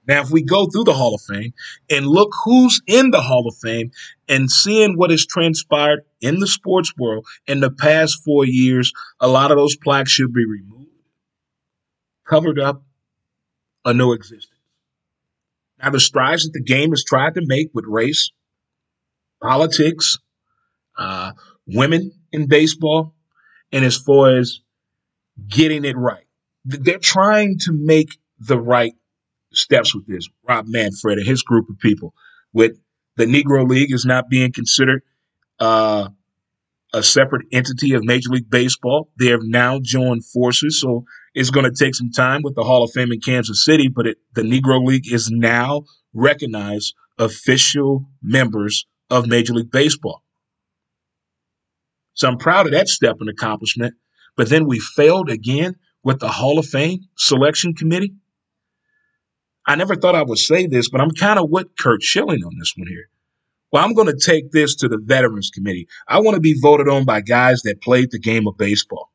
Now, 0.06 0.22
if 0.22 0.30
we 0.30 0.42
go 0.42 0.66
through 0.66 0.84
the 0.84 0.94
Hall 0.94 1.14
of 1.14 1.20
Fame 1.20 1.52
and 1.88 2.06
look 2.06 2.32
who's 2.44 2.80
in 2.86 3.10
the 3.10 3.20
Hall 3.20 3.46
of 3.46 3.56
Fame 3.56 3.90
and 4.28 4.50
seeing 4.50 4.96
what 4.96 5.10
has 5.10 5.26
transpired 5.26 6.00
in 6.20 6.40
the 6.40 6.46
sports 6.46 6.92
world 6.96 7.26
in 7.46 7.60
the 7.60 7.70
past 7.70 8.24
four 8.24 8.44
years, 8.44 8.92
a 9.20 9.28
lot 9.28 9.50
of 9.50 9.56
those 9.56 9.76
plaques 9.76 10.10
should 10.10 10.32
be 10.32 10.44
removed, 10.44 10.90
covered 12.26 12.58
up, 12.58 12.82
or 13.84 13.94
no 13.94 14.12
existence. 14.12 14.58
Now, 15.82 15.90
the 15.90 16.00
strides 16.00 16.44
that 16.44 16.52
the 16.52 16.62
game 16.62 16.90
has 16.90 17.04
tried 17.04 17.34
to 17.34 17.42
make 17.44 17.68
with 17.72 17.84
race, 17.86 18.30
politics, 19.42 20.18
uh, 20.98 21.32
women 21.66 22.12
in 22.32 22.48
baseball, 22.48 23.14
and 23.70 23.84
as 23.84 23.96
far 23.96 24.36
as 24.36 24.60
getting 25.48 25.84
it 25.84 25.96
right 25.96 26.24
they're 26.64 26.98
trying 26.98 27.58
to 27.60 27.72
make 27.72 28.18
the 28.38 28.60
right 28.60 28.92
steps 29.52 29.94
with 29.94 30.06
this. 30.06 30.28
Rob 30.48 30.66
Manfred 30.68 31.18
and 31.18 31.26
his 31.26 31.42
group 31.42 31.68
of 31.68 31.78
people, 31.78 32.14
with 32.52 32.78
the 33.16 33.26
Negro 33.26 33.68
League 33.68 33.92
is 33.92 34.04
not 34.04 34.28
being 34.28 34.52
considered 34.52 35.02
uh, 35.58 36.08
a 36.92 37.02
separate 37.02 37.46
entity 37.52 37.94
of 37.94 38.04
Major 38.04 38.30
League 38.30 38.50
Baseball. 38.50 39.10
They 39.18 39.26
have 39.26 39.42
now 39.42 39.80
joined 39.82 40.24
forces, 40.24 40.80
so 40.80 41.04
it's 41.34 41.50
going 41.50 41.70
to 41.70 41.84
take 41.84 41.94
some 41.94 42.10
time 42.10 42.42
with 42.42 42.54
the 42.54 42.64
Hall 42.64 42.82
of 42.82 42.90
Fame 42.92 43.12
in 43.12 43.20
Kansas 43.20 43.64
City. 43.64 43.88
But 43.88 44.06
it, 44.06 44.18
the 44.34 44.42
Negro 44.42 44.84
League 44.84 45.12
is 45.12 45.30
now 45.30 45.82
recognized 46.12 46.94
official 47.18 48.06
members 48.22 48.86
of 49.10 49.26
Major 49.26 49.54
League 49.54 49.70
Baseball. 49.70 50.22
So 52.14 52.28
I'm 52.28 52.38
proud 52.38 52.66
of 52.66 52.72
that 52.72 52.88
step 52.88 53.16
and 53.20 53.28
accomplishment. 53.28 53.94
But 54.36 54.48
then 54.48 54.66
we 54.66 54.78
failed 54.78 55.30
again 55.30 55.76
with 56.02 56.18
the 56.18 56.28
Hall 56.28 56.58
of 56.58 56.66
Fame 56.66 57.00
selection 57.16 57.74
committee. 57.74 58.14
I 59.66 59.76
never 59.76 59.94
thought 59.94 60.14
I 60.14 60.22
would 60.22 60.38
say 60.38 60.66
this, 60.66 60.88
but 60.88 61.00
I'm 61.00 61.10
kind 61.10 61.38
of 61.38 61.50
with 61.50 61.76
Curt 61.78 62.02
Schilling 62.02 62.42
on 62.42 62.52
this 62.58 62.74
one 62.76 62.88
here. 62.88 63.08
Well, 63.72 63.84
I'm 63.84 63.94
going 63.94 64.08
to 64.08 64.18
take 64.18 64.50
this 64.50 64.76
to 64.76 64.88
the 64.88 64.98
Veterans 65.00 65.50
Committee. 65.54 65.86
I 66.08 66.20
want 66.20 66.34
to 66.34 66.40
be 66.40 66.58
voted 66.60 66.88
on 66.88 67.04
by 67.04 67.20
guys 67.20 67.62
that 67.62 67.82
played 67.82 68.10
the 68.10 68.18
game 68.18 68.48
of 68.48 68.56
baseball. 68.56 69.10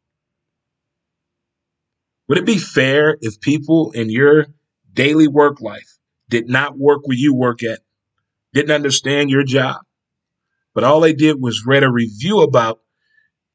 Would 2.27 2.37
it 2.37 2.45
be 2.45 2.57
fair 2.57 3.17
if 3.21 3.41
people 3.41 3.91
in 3.91 4.09
your 4.09 4.47
daily 4.93 5.27
work 5.27 5.59
life 5.61 5.97
did 6.29 6.47
not 6.47 6.77
work 6.77 7.01
where 7.05 7.17
you 7.17 7.35
work 7.35 7.63
at, 7.63 7.79
didn't 8.53 8.71
understand 8.71 9.29
your 9.29 9.43
job, 9.43 9.81
but 10.73 10.83
all 10.83 11.01
they 11.01 11.13
did 11.13 11.41
was 11.41 11.65
read 11.65 11.83
a 11.83 11.91
review 11.91 12.41
about 12.41 12.79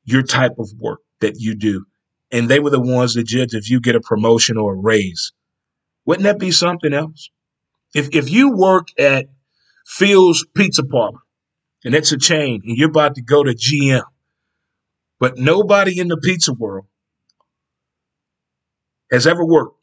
your 0.04 0.22
type 0.22 0.58
of 0.58 0.70
work 0.78 1.00
that 1.20 1.36
you 1.38 1.54
do 1.54 1.86
and 2.32 2.48
they 2.48 2.60
were 2.60 2.70
the 2.70 2.80
ones 2.80 3.14
that 3.14 3.24
judge 3.24 3.54
if 3.54 3.70
you 3.70 3.80
get 3.80 3.96
a 3.96 4.00
promotion 4.00 4.56
or 4.56 4.74
a 4.74 4.76
raise. 4.76 5.32
Wouldn't 6.06 6.24
that 6.24 6.38
be 6.38 6.50
something 6.50 6.92
else? 6.92 7.30
If 7.94 8.14
if 8.14 8.30
you 8.30 8.56
work 8.56 8.88
at 8.98 9.26
Phil's 9.86 10.46
Pizza 10.54 10.84
Parlor 10.84 11.18
and 11.84 11.94
it's 11.94 12.12
a 12.12 12.18
chain 12.18 12.62
and 12.64 12.76
you're 12.76 12.90
about 12.90 13.16
to 13.16 13.22
go 13.22 13.42
to 13.42 13.52
GM, 13.52 14.04
but 15.18 15.38
nobody 15.38 15.98
in 15.98 16.08
the 16.08 16.16
pizza 16.16 16.52
world 16.52 16.86
has 19.10 19.26
ever 19.26 19.44
worked. 19.44 19.76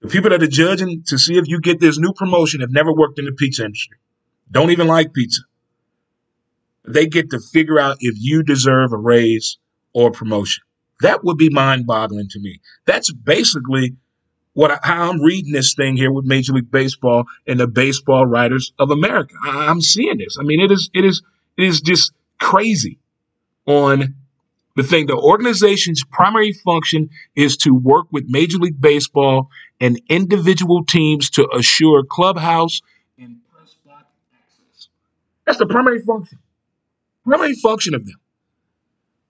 The 0.00 0.08
people 0.08 0.30
that 0.30 0.42
are 0.42 0.46
judging 0.46 1.02
to 1.06 1.18
see 1.18 1.36
if 1.36 1.48
you 1.48 1.60
get 1.60 1.80
this 1.80 1.98
new 1.98 2.12
promotion 2.12 2.60
have 2.60 2.70
never 2.70 2.92
worked 2.92 3.18
in 3.18 3.24
the 3.24 3.32
pizza 3.32 3.64
industry, 3.64 3.98
don't 4.50 4.70
even 4.70 4.86
like 4.86 5.12
pizza. 5.12 5.42
They 6.86 7.06
get 7.06 7.30
to 7.30 7.40
figure 7.40 7.78
out 7.78 7.96
if 8.00 8.14
you 8.18 8.42
deserve 8.42 8.92
a 8.92 8.98
raise 8.98 9.58
or 9.94 10.08
a 10.08 10.12
promotion. 10.12 10.62
That 11.00 11.24
would 11.24 11.36
be 11.36 11.50
mind 11.50 11.86
boggling 11.86 12.28
to 12.30 12.40
me. 12.40 12.60
That's 12.86 13.12
basically 13.12 13.96
what 14.54 14.78
how 14.82 15.10
I'm 15.10 15.20
reading 15.20 15.52
this 15.52 15.74
thing 15.74 15.96
here 15.96 16.12
with 16.12 16.24
Major 16.24 16.52
League 16.52 16.70
Baseball 16.70 17.24
and 17.46 17.58
the 17.58 17.66
baseball 17.66 18.26
writers 18.26 18.72
of 18.78 18.90
America. 18.90 19.34
I, 19.44 19.66
I'm 19.66 19.80
seeing 19.80 20.18
this. 20.18 20.36
I 20.38 20.44
mean, 20.44 20.60
it 20.60 20.70
is 20.70 20.90
it 20.94 21.04
is 21.04 21.22
it 21.56 21.64
is 21.64 21.80
just 21.80 22.12
crazy 22.40 22.98
on 23.66 24.14
the 24.76 24.82
thing. 24.82 25.06
The 25.06 25.16
organization's 25.16 26.04
primary 26.10 26.52
function 26.52 27.10
is 27.34 27.56
to 27.58 27.74
work 27.74 28.06
with 28.10 28.24
Major 28.28 28.58
League 28.58 28.80
Baseball 28.80 29.50
and 29.80 30.00
individual 30.08 30.84
teams 30.84 31.30
to 31.30 31.48
assure 31.54 32.04
clubhouse 32.04 32.80
and 33.18 33.38
press 33.52 33.74
box 33.84 34.04
access. 34.32 34.88
That's 35.44 35.58
the 35.58 35.66
primary 35.66 36.00
function. 36.00 36.38
Primary 37.24 37.54
function 37.54 37.94
of 37.94 38.06
them. 38.06 38.16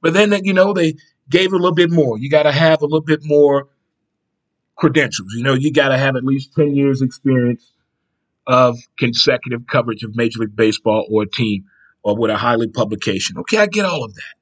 But 0.02 0.12
then, 0.12 0.34
you 0.44 0.52
know, 0.52 0.74
they 0.74 0.94
gave 1.28 1.52
a 1.52 1.56
little 1.56 1.74
bit 1.74 1.90
more. 1.90 2.18
You 2.18 2.30
got 2.30 2.44
to 2.44 2.52
have 2.52 2.82
a 2.82 2.86
little 2.86 3.00
bit 3.00 3.20
more 3.24 3.68
credentials. 4.76 5.32
You 5.34 5.42
know, 5.42 5.54
you 5.54 5.72
got 5.72 5.88
to 5.88 5.98
have 5.98 6.16
at 6.16 6.24
least 6.24 6.52
10 6.54 6.74
years 6.74 7.02
experience 7.02 7.72
of 8.46 8.76
consecutive 8.98 9.66
coverage 9.66 10.02
of 10.02 10.14
Major 10.16 10.40
League 10.40 10.56
Baseball 10.56 11.06
or 11.10 11.22
a 11.22 11.30
team 11.30 11.64
or 12.02 12.16
with 12.16 12.30
a 12.30 12.36
highly 12.36 12.68
publication. 12.68 13.38
Okay, 13.38 13.58
I 13.58 13.66
get 13.66 13.86
all 13.86 14.04
of 14.04 14.14
that. 14.14 14.34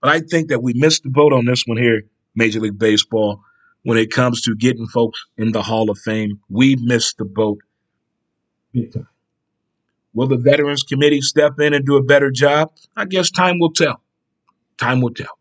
But 0.00 0.10
I 0.10 0.20
think 0.20 0.48
that 0.48 0.62
we 0.62 0.72
missed 0.74 1.02
the 1.02 1.10
boat 1.10 1.32
on 1.32 1.44
this 1.44 1.64
one 1.66 1.76
here, 1.78 2.02
Major 2.34 2.60
League 2.60 2.78
Baseball, 2.78 3.42
when 3.82 3.98
it 3.98 4.10
comes 4.10 4.40
to 4.42 4.54
getting 4.56 4.86
folks 4.86 5.26
in 5.36 5.52
the 5.52 5.62
Hall 5.62 5.90
of 5.90 5.98
Fame. 5.98 6.40
We 6.48 6.76
missed 6.76 7.18
the 7.18 7.24
boat. 7.24 7.58
Will 10.14 10.26
the 10.26 10.38
Veterans 10.38 10.82
Committee 10.82 11.20
step 11.20 11.60
in 11.60 11.74
and 11.74 11.84
do 11.84 11.96
a 11.96 12.02
better 12.02 12.30
job? 12.30 12.72
I 12.96 13.04
guess 13.04 13.30
time 13.30 13.58
will 13.58 13.72
tell. 13.72 14.00
Time 14.78 15.00
will 15.00 15.14
tell. 15.14 15.35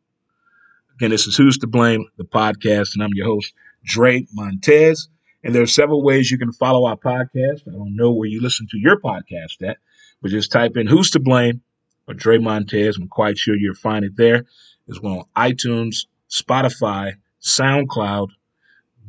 Again, 0.95 1.12
this 1.12 1.27
is 1.27 1.36
Who's 1.36 1.58
to 1.58 1.67
Blame, 1.67 2.05
the 2.17 2.23
podcast, 2.23 2.93
and 2.93 3.03
I'm 3.03 3.13
your 3.13 3.25
host, 3.25 3.53
Dre 3.84 4.25
Montez. 4.34 5.10
And 5.43 5.53
there 5.53 5.62
are 5.62 5.67
several 5.67 6.01
ways 6.01 6.31
you 6.31 6.38
can 6.38 6.53
follow 6.53 6.86
our 6.86 6.95
podcast. 6.95 7.67
I 7.67 7.71
don't 7.71 7.97
know 7.97 8.13
where 8.13 8.29
you 8.29 8.41
listen 8.41 8.65
to 8.71 8.77
your 8.77 8.97
podcast 9.01 9.62
at, 9.62 9.75
but 10.21 10.31
just 10.31 10.53
type 10.53 10.77
in 10.77 10.88
Who's 10.88 11.12
to 11.12 11.19
Blame 11.19 11.60
or 12.08 12.13
Dre 12.13 12.38
Montez. 12.38 12.95
I'm 12.95 13.10
quite 13.10 13.38
sure 13.38 13.58
you'll 13.58 13.75
find 13.75 14.05
it 14.05 14.15
there 14.15 14.45
as 14.89 15.01
well 15.01 15.27
on 15.36 15.51
iTunes, 15.51 16.05
Spotify, 16.29 17.15
SoundCloud, 17.41 18.29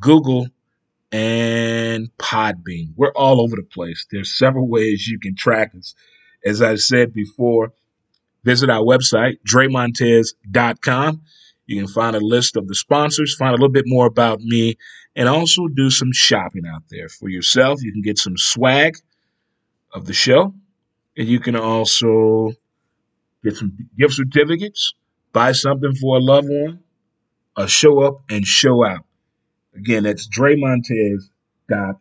Google, 0.00 0.48
and 1.12 2.10
Podbean. 2.18 2.94
We're 2.96 3.12
all 3.12 3.40
over 3.40 3.54
the 3.54 3.62
place. 3.62 4.06
There's 4.10 4.36
several 4.36 4.66
ways 4.66 5.06
you 5.06 5.20
can 5.20 5.36
track 5.36 5.70
us. 5.78 5.94
As 6.44 6.62
I 6.62 6.74
said 6.74 7.14
before, 7.14 7.74
visit 8.42 8.70
our 8.70 8.82
website, 8.82 9.38
dremontez.com. 9.46 11.22
You 11.66 11.76
can 11.76 11.88
find 11.88 12.14
a 12.14 12.20
list 12.20 12.56
of 12.56 12.68
the 12.68 12.74
sponsors, 12.74 13.34
find 13.34 13.50
a 13.50 13.56
little 13.56 13.68
bit 13.68 13.84
more 13.86 14.06
about 14.06 14.40
me, 14.40 14.76
and 15.16 15.28
also 15.28 15.66
do 15.68 15.90
some 15.90 16.12
shopping 16.12 16.62
out 16.66 16.84
there 16.90 17.08
for 17.08 17.28
yourself. 17.28 17.82
You 17.82 17.92
can 17.92 18.02
get 18.02 18.18
some 18.18 18.36
swag 18.36 18.96
of 19.92 20.06
the 20.06 20.12
show, 20.12 20.54
and 21.16 21.26
you 21.26 21.40
can 21.40 21.56
also 21.56 22.52
get 23.42 23.56
some 23.56 23.76
gift 23.98 24.14
certificates, 24.14 24.94
buy 25.32 25.52
something 25.52 25.94
for 25.94 26.16
a 26.16 26.20
loved 26.20 26.48
one, 26.48 26.80
or 27.56 27.66
show 27.66 28.02
up 28.02 28.20
and 28.30 28.46
show 28.46 28.84
out. 28.84 29.04
Again, 29.74 30.04
that's 30.04 30.28
dremontez.com. 30.28 32.00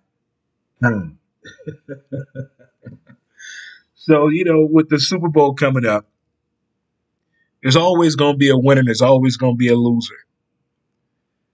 so, 3.95 4.27
you 4.29 4.45
know, 4.45 4.67
with 4.69 4.89
the 4.89 4.99
Super 4.99 5.29
Bowl 5.29 5.53
coming 5.53 5.85
up, 5.85 6.07
there's 7.65 7.75
always 7.75 8.15
going 8.15 8.35
to 8.35 8.37
be 8.37 8.49
a 8.49 8.57
winner. 8.57 8.83
There's 8.85 9.01
always 9.01 9.37
going 9.37 9.53
to 9.53 9.57
be 9.57 9.69
a 9.69 9.75
loser. 9.75 10.13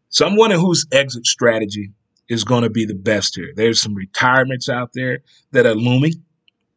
So 0.09 0.25
I'm 0.25 0.35
wondering 0.35 0.59
whose 0.59 0.85
exit 0.91 1.25
strategy 1.25 1.93
is 2.27 2.43
going 2.43 2.63
to 2.63 2.69
be 2.69 2.83
the 2.83 2.95
best 2.95 3.33
here. 3.33 3.53
There's 3.55 3.81
some 3.81 3.95
retirements 3.95 4.67
out 4.67 4.89
there 4.93 5.19
that 5.51 5.65
are 5.65 5.73
looming. 5.73 6.25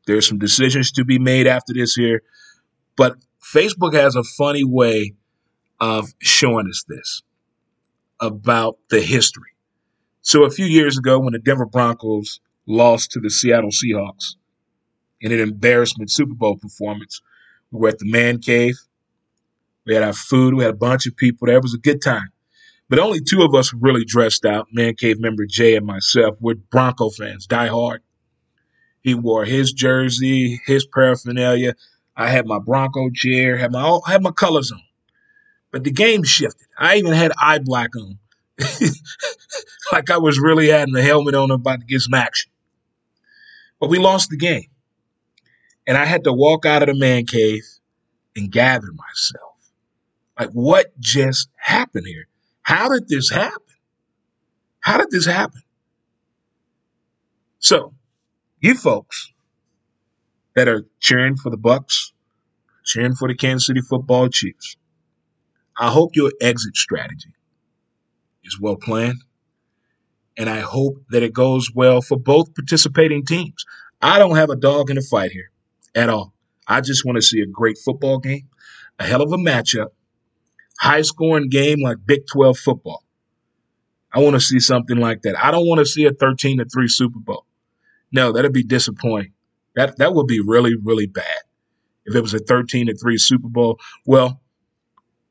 There's 0.06 0.28
some 0.28 0.38
decisions 0.38 0.92
to 0.92 1.04
be 1.04 1.18
made 1.18 1.48
after 1.48 1.72
this 1.74 1.96
here. 1.96 2.22
But 2.94 3.16
Facebook 3.42 3.92
has 3.94 4.14
a 4.14 4.22
funny 4.22 4.62
way 4.62 5.14
of 5.80 6.14
showing 6.20 6.68
us 6.68 6.84
this 6.86 7.24
about 8.20 8.78
the 8.88 9.00
history. 9.00 9.50
So 10.22 10.44
a 10.44 10.50
few 10.50 10.66
years 10.66 10.96
ago, 10.96 11.18
when 11.18 11.32
the 11.32 11.40
Denver 11.40 11.66
Broncos 11.66 12.38
lost 12.68 13.10
to 13.10 13.20
the 13.20 13.30
Seattle 13.30 13.70
Seahawks 13.70 14.36
in 15.20 15.32
an 15.32 15.40
embarrassment 15.40 16.12
Super 16.12 16.34
Bowl 16.34 16.56
performance, 16.56 17.20
we 17.72 17.80
were 17.80 17.88
at 17.88 17.98
the 17.98 18.08
man 18.08 18.38
cave. 18.40 18.76
We 19.86 19.94
had 19.94 20.02
our 20.02 20.12
food. 20.12 20.54
We 20.54 20.64
had 20.64 20.74
a 20.74 20.76
bunch 20.76 21.06
of 21.06 21.16
people 21.16 21.46
there. 21.46 21.56
It 21.56 21.62
was 21.62 21.74
a 21.74 21.78
good 21.78 22.02
time. 22.02 22.28
But 22.88 22.98
only 22.98 23.20
two 23.20 23.42
of 23.42 23.54
us 23.54 23.72
really 23.72 24.04
dressed 24.04 24.44
out. 24.44 24.68
Man 24.72 24.94
Cave 24.94 25.20
member 25.20 25.46
Jay 25.46 25.76
and 25.76 25.86
myself. 25.86 26.36
We're 26.40 26.54
Bronco 26.54 27.10
fans, 27.10 27.46
die 27.46 27.68
hard. 27.68 28.02
He 29.00 29.14
wore 29.14 29.44
his 29.44 29.72
jersey, 29.72 30.60
his 30.66 30.86
paraphernalia. 30.86 31.74
I 32.16 32.28
had 32.28 32.46
my 32.46 32.58
Bronco 32.58 33.10
chair, 33.10 33.56
had 33.56 33.72
my 33.72 33.98
had 34.06 34.22
my 34.22 34.30
colors 34.30 34.72
on. 34.72 34.80
But 35.70 35.84
the 35.84 35.90
game 35.90 36.22
shifted. 36.22 36.66
I 36.78 36.96
even 36.96 37.12
had 37.12 37.32
eye 37.40 37.58
black 37.58 37.90
on. 37.96 38.18
like 39.92 40.10
I 40.10 40.18
was 40.18 40.38
really 40.38 40.68
having 40.68 40.94
the 40.94 41.02
helmet 41.02 41.34
on 41.34 41.50
about 41.50 41.80
to 41.80 41.86
get 41.86 42.00
some 42.00 42.14
action. 42.14 42.52
But 43.80 43.90
we 43.90 43.98
lost 43.98 44.30
the 44.30 44.36
game. 44.36 44.68
And 45.86 45.98
I 45.98 46.04
had 46.04 46.24
to 46.24 46.32
walk 46.32 46.64
out 46.64 46.82
of 46.82 46.88
the 46.88 46.94
man 46.94 47.26
cave 47.26 47.64
and 48.36 48.50
gather 48.50 48.90
myself. 48.92 49.53
Like, 50.38 50.50
what 50.50 50.98
just 50.98 51.48
happened 51.56 52.06
here? 52.06 52.26
How 52.62 52.88
did 52.88 53.08
this 53.08 53.30
happen? 53.30 53.60
How 54.80 54.98
did 54.98 55.10
this 55.10 55.26
happen? 55.26 55.62
So, 57.58 57.94
you 58.60 58.74
folks 58.74 59.32
that 60.54 60.68
are 60.68 60.84
cheering 61.00 61.36
for 61.36 61.50
the 61.50 61.56
Bucs, 61.56 62.12
cheering 62.84 63.14
for 63.14 63.28
the 63.28 63.34
Kansas 63.34 63.66
City 63.66 63.80
Football 63.80 64.28
Chiefs, 64.28 64.76
I 65.78 65.90
hope 65.90 66.14
your 66.14 66.32
exit 66.40 66.76
strategy 66.76 67.34
is 68.44 68.60
well 68.60 68.76
planned, 68.76 69.24
and 70.36 70.48
I 70.48 70.60
hope 70.60 70.98
that 71.10 71.22
it 71.22 71.32
goes 71.32 71.70
well 71.74 72.00
for 72.02 72.18
both 72.18 72.54
participating 72.54 73.24
teams. 73.24 73.64
I 74.02 74.18
don't 74.18 74.36
have 74.36 74.50
a 74.50 74.56
dog 74.56 74.90
in 74.90 74.96
the 74.96 75.02
fight 75.02 75.32
here 75.32 75.50
at 75.94 76.08
all. 76.08 76.34
I 76.66 76.80
just 76.80 77.04
want 77.04 77.16
to 77.16 77.22
see 77.22 77.40
a 77.40 77.46
great 77.46 77.78
football 77.78 78.18
game, 78.18 78.48
a 78.98 79.04
hell 79.04 79.22
of 79.22 79.32
a 79.32 79.36
matchup, 79.36 79.88
high 80.84 81.02
scoring 81.02 81.48
game 81.48 81.80
like 81.82 81.96
Big 82.04 82.26
12 82.30 82.58
football. 82.58 83.02
I 84.12 84.20
want 84.20 84.34
to 84.34 84.40
see 84.40 84.60
something 84.60 84.98
like 84.98 85.22
that. 85.22 85.42
I 85.42 85.50
don't 85.50 85.66
want 85.66 85.78
to 85.78 85.86
see 85.86 86.04
a 86.04 86.12
13 86.12 86.58
to 86.58 86.66
3 86.66 86.88
Super 86.88 87.18
Bowl. 87.18 87.46
No, 88.12 88.32
that'd 88.32 88.52
be 88.52 88.62
disappointing. 88.62 89.32
That 89.74 89.96
that 89.98 90.14
would 90.14 90.28
be 90.28 90.40
really, 90.40 90.74
really 90.80 91.06
bad. 91.06 91.42
If 92.04 92.14
it 92.14 92.20
was 92.20 92.34
a 92.34 92.38
13 92.38 92.86
to 92.86 92.96
3 92.96 93.16
Super 93.18 93.48
Bowl, 93.48 93.80
well, 94.06 94.40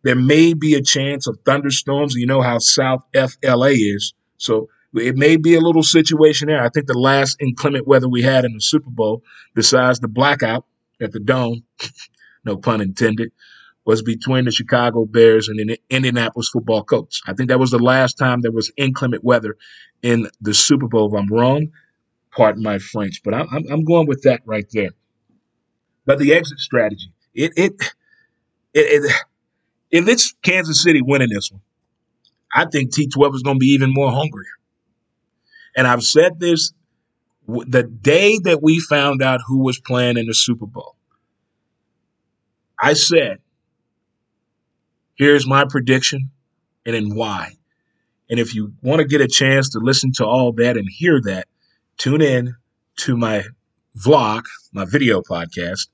there 0.02 0.16
may 0.16 0.54
be 0.54 0.74
a 0.74 0.82
chance 0.82 1.28
of 1.28 1.38
thunderstorms. 1.46 2.16
You 2.16 2.26
know 2.26 2.42
how 2.42 2.58
South 2.58 3.04
FLA 3.14 3.70
is. 3.70 4.14
So 4.38 4.68
it 4.96 5.16
may 5.16 5.38
be 5.38 5.56
a 5.56 5.62
little 5.62 5.84
situation 5.84 6.48
there. 6.48 6.62
I 6.62 6.70
think 6.70 6.88
the 6.88 6.98
last 6.98 7.38
inclement 7.40 7.88
weather 7.88 8.10
we 8.10 8.24
had 8.24 8.44
in 8.44 8.54
the 8.54 8.60
Super 8.60 8.90
Bowl, 8.90 9.24
besides 9.54 10.00
the 10.00 10.10
blackout 10.10 10.66
at 11.00 11.14
the 11.14 11.20
dome, 11.20 11.64
no 12.44 12.58
pun 12.58 12.82
intended, 12.82 13.32
was 13.86 14.02
between 14.02 14.46
the 14.46 14.52
Chicago 14.52 15.06
Bears 15.06 15.50
and 15.50 15.60
the 15.60 15.80
Indianapolis 15.90 16.50
football 16.50 16.84
Colts. 16.84 17.22
I 17.28 17.34
think 17.34 17.50
that 17.50 17.60
was 17.60 17.72
the 17.72 17.80
last 17.80 18.18
time 18.18 18.42
there 18.42 18.52
was 18.52 18.72
inclement 18.78 19.24
weather 19.24 19.58
in 20.02 20.28
the 20.42 20.54
Super 20.54 20.88
Bowl. 20.88 21.14
If 21.14 21.20
I'm 21.20 21.28
wrong, 21.28 21.72
pardon 22.32 22.64
my 22.64 22.80
French, 22.80 23.22
but 23.24 23.34
I'm, 23.34 23.48
I'm 23.70 23.84
going 23.84 24.08
with 24.08 24.24
that 24.24 24.42
right 24.46 24.68
there. 24.72 24.92
But 26.06 26.20
the 26.20 26.34
exit 26.34 26.60
strategy, 26.60 27.14
it, 27.34 27.52
it, 27.56 27.74
it, 28.74 29.04
it 29.04 29.12
if 29.92 30.08
it's 30.08 30.34
Kansas 30.42 30.82
City 30.82 31.02
winning 31.02 31.30
this 31.30 31.52
one, 31.52 31.62
I 32.54 32.66
think 32.66 32.94
T12 32.94 33.36
is 33.36 33.44
going 33.44 33.58
to 33.58 33.60
be 33.60 33.74
even 33.74 33.94
more 33.94 34.12
hungry. 34.12 34.46
And 35.76 35.88
I've 35.88 36.04
said 36.04 36.40
this 36.40 36.74
the 37.48 37.84
day 37.84 38.40
that 38.44 38.62
we 38.62 38.80
found 38.80 39.22
out 39.22 39.42
who 39.46 39.64
was 39.64 39.80
playing 39.80 40.18
in 40.18 40.28
the 40.28 40.34
Super 40.34 40.66
Bowl. 40.66 40.96
I 42.80 42.94
said 42.94 43.40
Here's 45.16 45.48
my 45.48 45.66
prediction 45.66 46.32
and 46.86 46.96
then 46.96 47.16
why. 47.16 47.54
And 48.30 48.40
if 48.40 48.56
you 48.56 48.74
want 48.82 49.00
to 49.00 49.08
get 49.08 49.22
a 49.22 49.28
chance 49.28 49.70
to 49.70 49.80
listen 49.80 50.12
to 50.14 50.26
all 50.26 50.54
that 50.54 50.78
and 50.78 50.88
hear 50.90 51.22
that, 51.22 51.48
tune 51.98 52.22
in 52.22 52.56
to 52.98 53.16
my 53.16 53.44
vlog, 53.98 54.44
my 54.72 54.86
video 54.86 55.22
podcast 55.22 55.88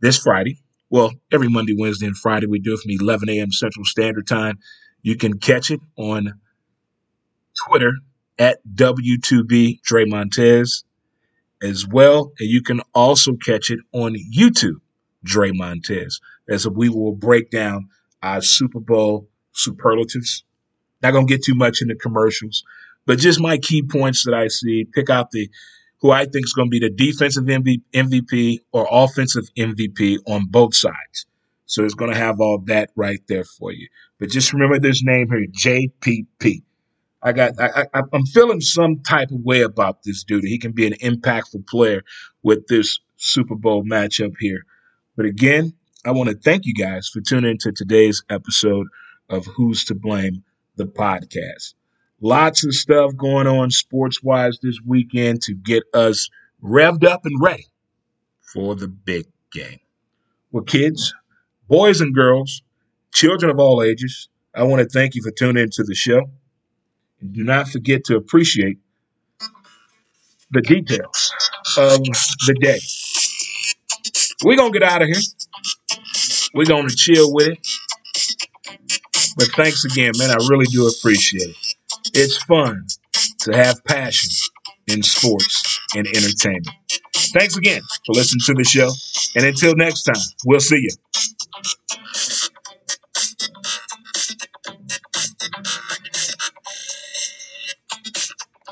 this 0.00 0.18
Friday. 0.18 0.58
Well, 0.90 1.12
every 1.32 1.48
Monday, 1.48 1.74
Wednesday, 1.78 2.06
and 2.06 2.16
Friday, 2.16 2.46
we 2.46 2.58
do 2.58 2.74
it 2.74 2.80
from 2.80 2.90
11 2.90 3.30
a.m. 3.30 3.50
Central 3.50 3.84
Standard 3.86 4.26
Time. 4.26 4.58
You 5.00 5.16
can 5.16 5.38
catch 5.38 5.70
it 5.70 5.80
on 5.96 6.34
Twitter 7.66 7.92
at 8.38 8.58
W2B 8.74 9.80
Dre 9.82 10.04
Montez 10.04 10.84
as 11.62 11.86
well. 11.86 12.32
And 12.38 12.50
you 12.50 12.62
can 12.62 12.82
also 12.94 13.36
catch 13.36 13.70
it 13.70 13.80
on 13.92 14.16
YouTube, 14.36 14.80
Dre 15.24 15.52
Montez, 15.52 16.20
as 16.48 16.68
we 16.68 16.90
will 16.90 17.14
break 17.14 17.50
down 17.50 17.88
uh, 18.22 18.40
Super 18.40 18.80
Bowl 18.80 19.28
superlatives. 19.52 20.44
Not 21.02 21.12
gonna 21.12 21.26
get 21.26 21.44
too 21.44 21.54
much 21.54 21.82
into 21.82 21.94
commercials, 21.94 22.64
but 23.06 23.18
just 23.18 23.40
my 23.40 23.58
key 23.58 23.82
points 23.82 24.24
that 24.24 24.34
I 24.34 24.48
see. 24.48 24.84
Pick 24.84 25.10
out 25.10 25.30
the 25.30 25.50
who 26.02 26.10
I 26.10 26.24
think 26.24 26.44
is 26.44 26.52
going 26.52 26.66
to 26.66 26.70
be 26.70 26.80
the 26.80 26.90
defensive 26.90 27.44
MVP 27.44 28.58
or 28.72 28.86
offensive 28.90 29.44
MVP 29.56 30.18
on 30.26 30.46
both 30.46 30.74
sides. 30.74 31.26
So 31.66 31.84
it's 31.84 31.94
going 31.94 32.12
to 32.12 32.18
have 32.18 32.40
all 32.40 32.58
that 32.66 32.90
right 32.96 33.20
there 33.28 33.44
for 33.44 33.72
you. 33.72 33.88
But 34.18 34.28
just 34.28 34.52
remember 34.52 34.80
this 34.80 35.02
name 35.04 35.28
here, 35.30 35.46
JPP. 35.46 36.62
I 37.22 37.32
got, 37.32 37.52
I, 37.58 37.86
I, 37.94 38.02
I'm 38.12 38.26
feeling 38.26 38.60
some 38.60 38.98
type 39.04 39.30
of 39.30 39.42
way 39.42 39.62
about 39.62 40.02
this 40.02 40.24
dude. 40.24 40.42
He 40.42 40.58
can 40.58 40.72
be 40.72 40.88
an 40.88 40.94
impactful 40.94 41.68
player 41.68 42.02
with 42.42 42.66
this 42.66 42.98
Super 43.16 43.54
Bowl 43.54 43.84
matchup 43.84 44.34
here. 44.40 44.64
But 45.16 45.26
again, 45.26 45.72
I 46.04 46.10
want 46.10 46.30
to 46.30 46.34
thank 46.34 46.66
you 46.66 46.74
guys 46.74 47.08
for 47.08 47.20
tuning 47.20 47.52
into 47.52 47.70
today's 47.70 48.24
episode 48.28 48.88
of 49.28 49.46
Who's 49.46 49.84
to 49.84 49.94
Blame, 49.94 50.42
the 50.74 50.86
podcast. 50.86 51.74
Lots 52.20 52.66
of 52.66 52.74
stuff 52.74 53.16
going 53.16 53.46
on 53.46 53.70
sports 53.70 54.20
wise 54.20 54.58
this 54.60 54.80
weekend 54.84 55.42
to 55.42 55.54
get 55.54 55.84
us 55.94 56.28
revved 56.60 57.04
up 57.04 57.24
and 57.24 57.40
ready 57.40 57.66
for 58.40 58.74
the 58.74 58.88
big 58.88 59.26
game. 59.52 59.78
Well, 60.50 60.64
kids, 60.64 61.14
boys 61.68 62.00
and 62.00 62.12
girls, 62.12 62.62
children 63.12 63.52
of 63.52 63.60
all 63.60 63.80
ages, 63.80 64.28
I 64.56 64.64
want 64.64 64.82
to 64.82 64.88
thank 64.88 65.14
you 65.14 65.22
for 65.22 65.30
tuning 65.30 65.62
into 65.62 65.84
the 65.84 65.94
show. 65.94 66.22
And 67.20 67.32
do 67.32 67.44
not 67.44 67.68
forget 67.68 68.02
to 68.06 68.16
appreciate 68.16 68.78
the 70.50 70.62
details 70.62 71.32
of 71.78 72.02
the 72.02 72.56
day. 72.60 72.80
We're 74.44 74.56
going 74.56 74.72
to 74.72 74.78
get 74.80 74.88
out 74.88 75.02
of 75.02 75.08
here. 75.08 75.20
We're 76.54 76.66
going 76.66 76.88
to 76.88 76.94
chill 76.94 77.32
with 77.32 77.48
it. 77.48 77.66
But 79.36 79.48
thanks 79.56 79.84
again, 79.84 80.12
man. 80.18 80.30
I 80.30 80.36
really 80.48 80.66
do 80.66 80.86
appreciate 80.88 81.48
it. 81.48 81.56
It's 82.14 82.42
fun 82.44 82.86
to 83.40 83.56
have 83.56 83.82
passion 83.84 84.30
in 84.88 85.02
sports 85.02 85.80
and 85.96 86.06
entertainment. 86.06 86.68
Thanks 87.32 87.56
again 87.56 87.80
for 88.06 88.12
listening 88.14 88.40
to 88.46 88.54
the 88.54 88.64
show. 88.64 88.90
And 89.36 89.46
until 89.46 89.74
next 89.76 90.02
time, 90.02 90.22
we'll 90.44 90.60
see 90.60 90.76
you. 90.78 90.90